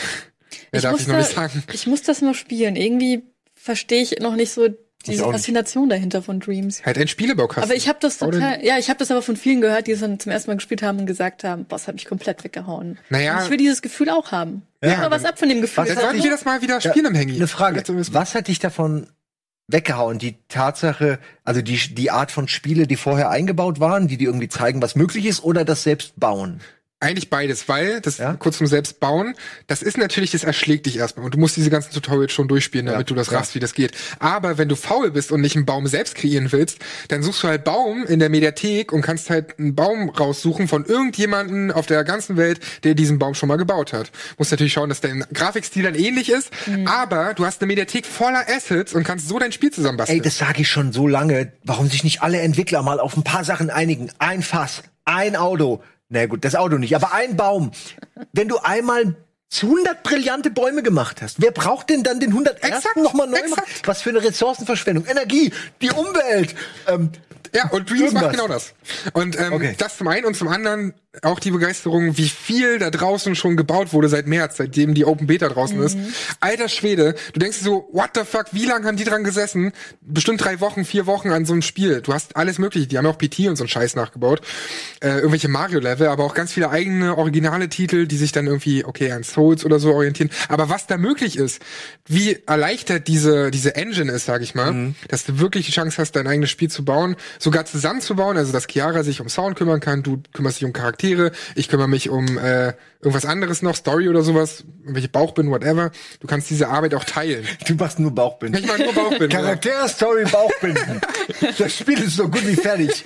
[0.72, 1.64] Mehr darf muss ich noch da- nicht sagen.
[1.74, 2.76] Ich muss das mal spielen.
[2.76, 3.24] Irgendwie
[3.56, 4.68] verstehe ich noch nicht so
[5.06, 5.24] diese.
[5.24, 6.84] Faszination dahinter von Dreams.
[6.86, 7.64] Halt ein Spielebaukasten.
[7.64, 10.02] Aber ich habe das total, ja, ich habe das aber von vielen gehört, die es
[10.02, 12.98] dann zum ersten Mal gespielt haben und gesagt haben, boah, das hat mich komplett weggehauen.
[13.10, 13.38] Naja.
[13.38, 14.64] Und ich will dieses Gefühl auch haben.
[14.84, 15.84] Ja, mal was ab von dem Gefühl.
[15.84, 17.36] Was Dann hat sollten die- wir das mal wieder spielen im Hangy.
[17.36, 17.84] Eine Frage.
[18.12, 19.08] Was hat dich davon
[19.68, 20.18] weggehauen?
[20.20, 24.50] Die Tatsache, also die, die Art von Spiele, die vorher eingebaut waren, die dir irgendwie
[24.50, 26.62] zeigen, was möglich ist, oder das Selbstbauen?
[27.00, 28.34] Eigentlich beides, weil, das Ja?
[28.34, 29.36] kurz zum Selbstbauen,
[29.68, 32.88] das ist natürlich, das erschlägt dich erstmal und du musst diese ganzen Tutorials schon durchspielen,
[32.88, 33.38] damit Ja, du das ja.
[33.38, 33.91] raffst, wie das geht.
[34.18, 36.80] Aber wenn du faul bist und nicht einen Baum selbst kreieren willst,
[37.10, 40.86] dann suchst du halt Baum in der Mediathek und kannst halt einen Baum raussuchen von
[40.86, 44.12] irgendjemanden auf der ganzen Welt, der diesen Baum schon mal gebaut hat.
[44.39, 46.50] Musst natürlich schauen, dass dein Grafikstil dann ähnlich ist,
[46.86, 50.18] aber du hast eine Mediathek voller Assets und kannst so dein Spiel zusammenbasteln.
[50.18, 51.52] Ey, das sage ich schon so lange.
[51.64, 54.10] Warum sich nicht alle Entwickler mal auf ein paar Sachen einigen?
[54.18, 55.84] Ein Fass, ein Auto.
[56.10, 57.72] Na gut, das Auto nicht, aber ein Baum.
[58.32, 59.16] Wenn du einmal
[59.62, 63.58] 100 brillante Bäume gemacht hast, wer braucht denn dann den 100 Exakt, nochmal neu exakt.
[63.58, 63.82] machen?
[63.86, 65.05] Was für eine Ressourcenverschwendung.
[65.05, 65.51] Energie,
[65.82, 66.55] die Umwelt.
[66.88, 67.12] Ähm,
[67.53, 68.74] Ja, und Dreams macht genau das.
[69.14, 69.76] Und ähm, Okay.
[69.78, 70.93] das zum einen und zum anderen
[71.24, 75.28] auch die Begeisterung, wie viel da draußen schon gebaut wurde seit März, seitdem die Open
[75.28, 75.97] Beta draußen ist.
[76.39, 79.72] Alter Schwede, du denkst dir so, what the fuck, wie lange haben die dran gesessen?
[80.01, 82.01] Bestimmt drei Wochen, vier Wochen an so einem Spiel.
[82.01, 84.41] Du hast alles mögliche, die haben auch PT und so einen Scheiß nachgebaut.
[85.01, 89.11] Äh, irgendwelche Mario-Level, aber auch ganz viele eigene, originale Titel, die sich dann irgendwie, okay,
[89.11, 90.30] an Souls oder so orientieren.
[90.49, 91.61] Aber was da möglich ist,
[92.07, 96.11] wie erleichtert diese, diese Engine ist, sag ich mal, dass du wirklich die Chance hast,
[96.13, 100.03] dein eigenes Spiel zu bauen, sogar zusammenzubauen, also dass Chiara sich um Sound kümmern kann,
[100.03, 101.07] du kümmerst dich um Charaktere,
[101.55, 105.91] ich kümmere mich um äh, irgendwas anderes noch, Story oder sowas, irgendwelche Bauchbinden, whatever.
[106.20, 107.45] Du kannst diese Arbeit auch teilen.
[107.68, 108.62] du machst nur Bauchbinden.
[108.62, 109.30] Ich meine nur Bauchbinden.
[109.30, 111.01] Charakter, Story, Bauchbinden.
[111.58, 113.03] das Spiel ist so gut wie fertig.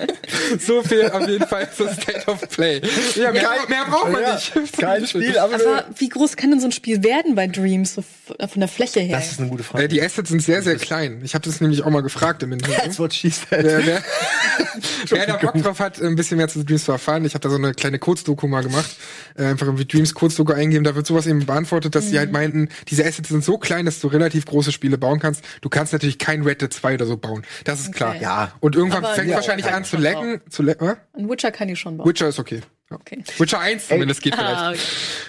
[0.60, 2.82] so viel auf jeden Fall zur State of Play.
[3.16, 4.78] Ja, mehr, mehr braucht man Ja, nicht.
[4.80, 8.02] Kein Spiel, aber, aber wie groß kann denn so ein Spiel werden bei Dreams, so
[8.02, 9.18] f- von der Fläche her?
[9.18, 9.86] das ist eine gute Frage.
[9.86, 11.22] Äh, die Assets sind sehr, sehr klein.
[11.24, 12.76] Ich habe das nämlich auch mal gefragt im Interview.
[12.76, 13.64] That's what she said.
[13.66, 14.04] Wer, wer,
[15.10, 17.49] Wer da Bock drauf hat, ein bisschen mehr zu Dreams zu erfahren, ich habe da
[17.49, 18.96] so eine kleine Kurzdoku mal gemacht.
[19.38, 22.10] Äh, einfach irgendwie Dreams Kurzdoku eingeben, da wird sowas eben beantwortet, dass mhm.
[22.10, 25.44] sie halt meinten, diese Assets sind so klein, dass du relativ große Spiele bauen kannst.
[25.62, 27.44] Du kannst natürlich kein Red Dead 2 oder so bauen.
[27.66, 27.98] Das ist okay.
[27.98, 28.16] klar.
[28.16, 28.52] Ja.
[28.60, 30.42] Und irgendwann Aber fängt ja, wahrscheinlich an zu lecken.
[30.50, 30.96] Zu le äh?
[31.18, 32.08] Ein Witcher kann ich schon bauen.
[32.08, 32.62] Witcher ist okay.
[32.90, 33.24] Okay.
[33.38, 34.58] Witcher 1 zumindest Ey, geht vielleicht.
[34.58, 34.74] Ah,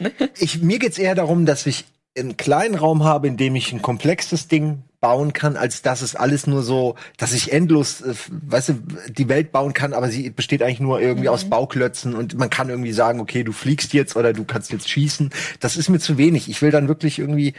[0.01, 0.31] okay.
[0.39, 1.85] ich, mir geht's eher darum, dass ich
[2.19, 6.15] einen kleinen Raum habe, in dem ich ein komplexes Ding bauen kann, als dass es
[6.15, 8.75] alles nur so, dass ich endlos, äh, weißt du,
[9.09, 11.35] die Welt bauen kann, aber sie besteht eigentlich nur irgendwie mhm.
[11.35, 14.89] aus Bauklötzen und man kann irgendwie sagen, okay, du fliegst jetzt oder du kannst jetzt
[14.89, 15.31] schießen.
[15.61, 16.49] Das ist mir zu wenig.
[16.49, 17.53] Ich will dann wirklich irgendwie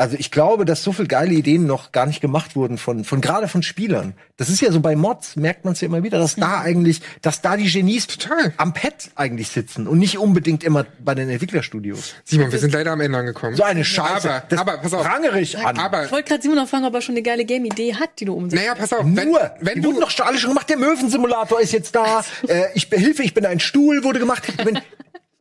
[0.00, 3.20] also ich glaube, dass so viel geile Ideen noch gar nicht gemacht wurden von, von
[3.20, 4.14] gerade von Spielern.
[4.38, 7.02] Das ist ja so bei Mods, merkt man es ja immer wieder, dass da eigentlich,
[7.20, 11.28] dass da die Genies total am Pad eigentlich sitzen und nicht unbedingt immer bei den
[11.28, 12.14] Entwicklerstudios.
[12.24, 13.56] Simon, wir sind leider am Ende angekommen.
[13.56, 14.30] So eine Scheiße.
[14.30, 15.06] Aber, das aber pass auf.
[15.06, 15.78] Prangere ich an.
[15.78, 18.24] Aber, ich wollte gerade Simon noch fragen, ob er schon eine geile Game-Idee hat, die
[18.24, 18.62] du umsetzt.
[18.62, 19.04] Naja, pass auf.
[19.04, 20.70] Wenn, Nur, wenn die du wurden doch schon alle schon gemacht.
[20.70, 22.24] Der Möwensimulator ist jetzt da.
[22.48, 24.44] äh, ich Hilfe, ich bin ein Stuhl wurde gemacht.
[24.48, 24.80] Ich bin,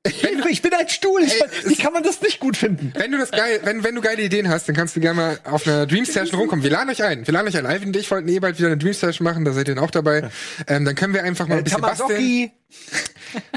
[0.04, 1.24] ich bin ein Stuhl.
[1.24, 2.94] Ich, Ey, wie kann man das nicht gut finden?
[2.96, 5.40] Wenn du das geil, wenn, wenn du geile Ideen hast, dann kannst du gerne mal
[5.44, 6.64] auf einer Dream Session rumkommen.
[6.64, 7.26] Wir laden euch ein.
[7.26, 7.66] Wir laden euch ein.
[7.66, 9.46] Alvin und ich wollten eh bald wieder eine Dream Session machen.
[9.46, 10.30] Da seid ihr dann auch dabei.
[10.68, 12.52] Ähm, dann können wir einfach mal ein äh, bisschen basteln.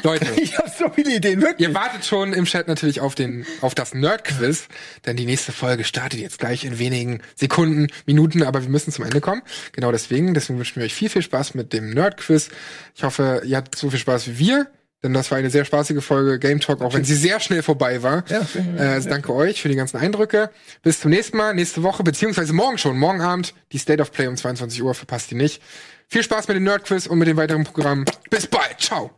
[0.03, 1.69] Leute, ich habe so viele Ideen, wirklich.
[1.69, 4.69] Ihr wartet schon im Chat natürlich auf den, auf das Nerd-Quiz,
[5.07, 9.05] denn die nächste Folge startet jetzt gleich in wenigen Sekunden, Minuten, aber wir müssen zum
[9.05, 9.43] Ende kommen.
[9.73, 12.51] Genau deswegen, deswegen wünschen wir euch viel, viel Spaß mit dem Nerd-Quiz.
[12.95, 14.71] Ich hoffe, ihr habt so viel Spaß wie wir.
[15.03, 18.03] Denn das war eine sehr spaßige Folge Game Talk, auch wenn sie sehr schnell vorbei
[18.03, 18.25] war.
[18.29, 18.47] Ja.
[18.77, 20.51] Äh, also danke euch für die ganzen Eindrücke.
[20.83, 24.29] Bis zum nächsten Mal, nächste Woche, beziehungsweise morgen schon, morgen Abend, die State of Play
[24.29, 25.61] um 22 Uhr, verpasst die nicht.
[26.09, 28.05] Viel Spaß mit dem Nerdquiz und mit dem weiteren Programm.
[28.31, 28.79] Bis bald.
[28.79, 29.11] Ciao.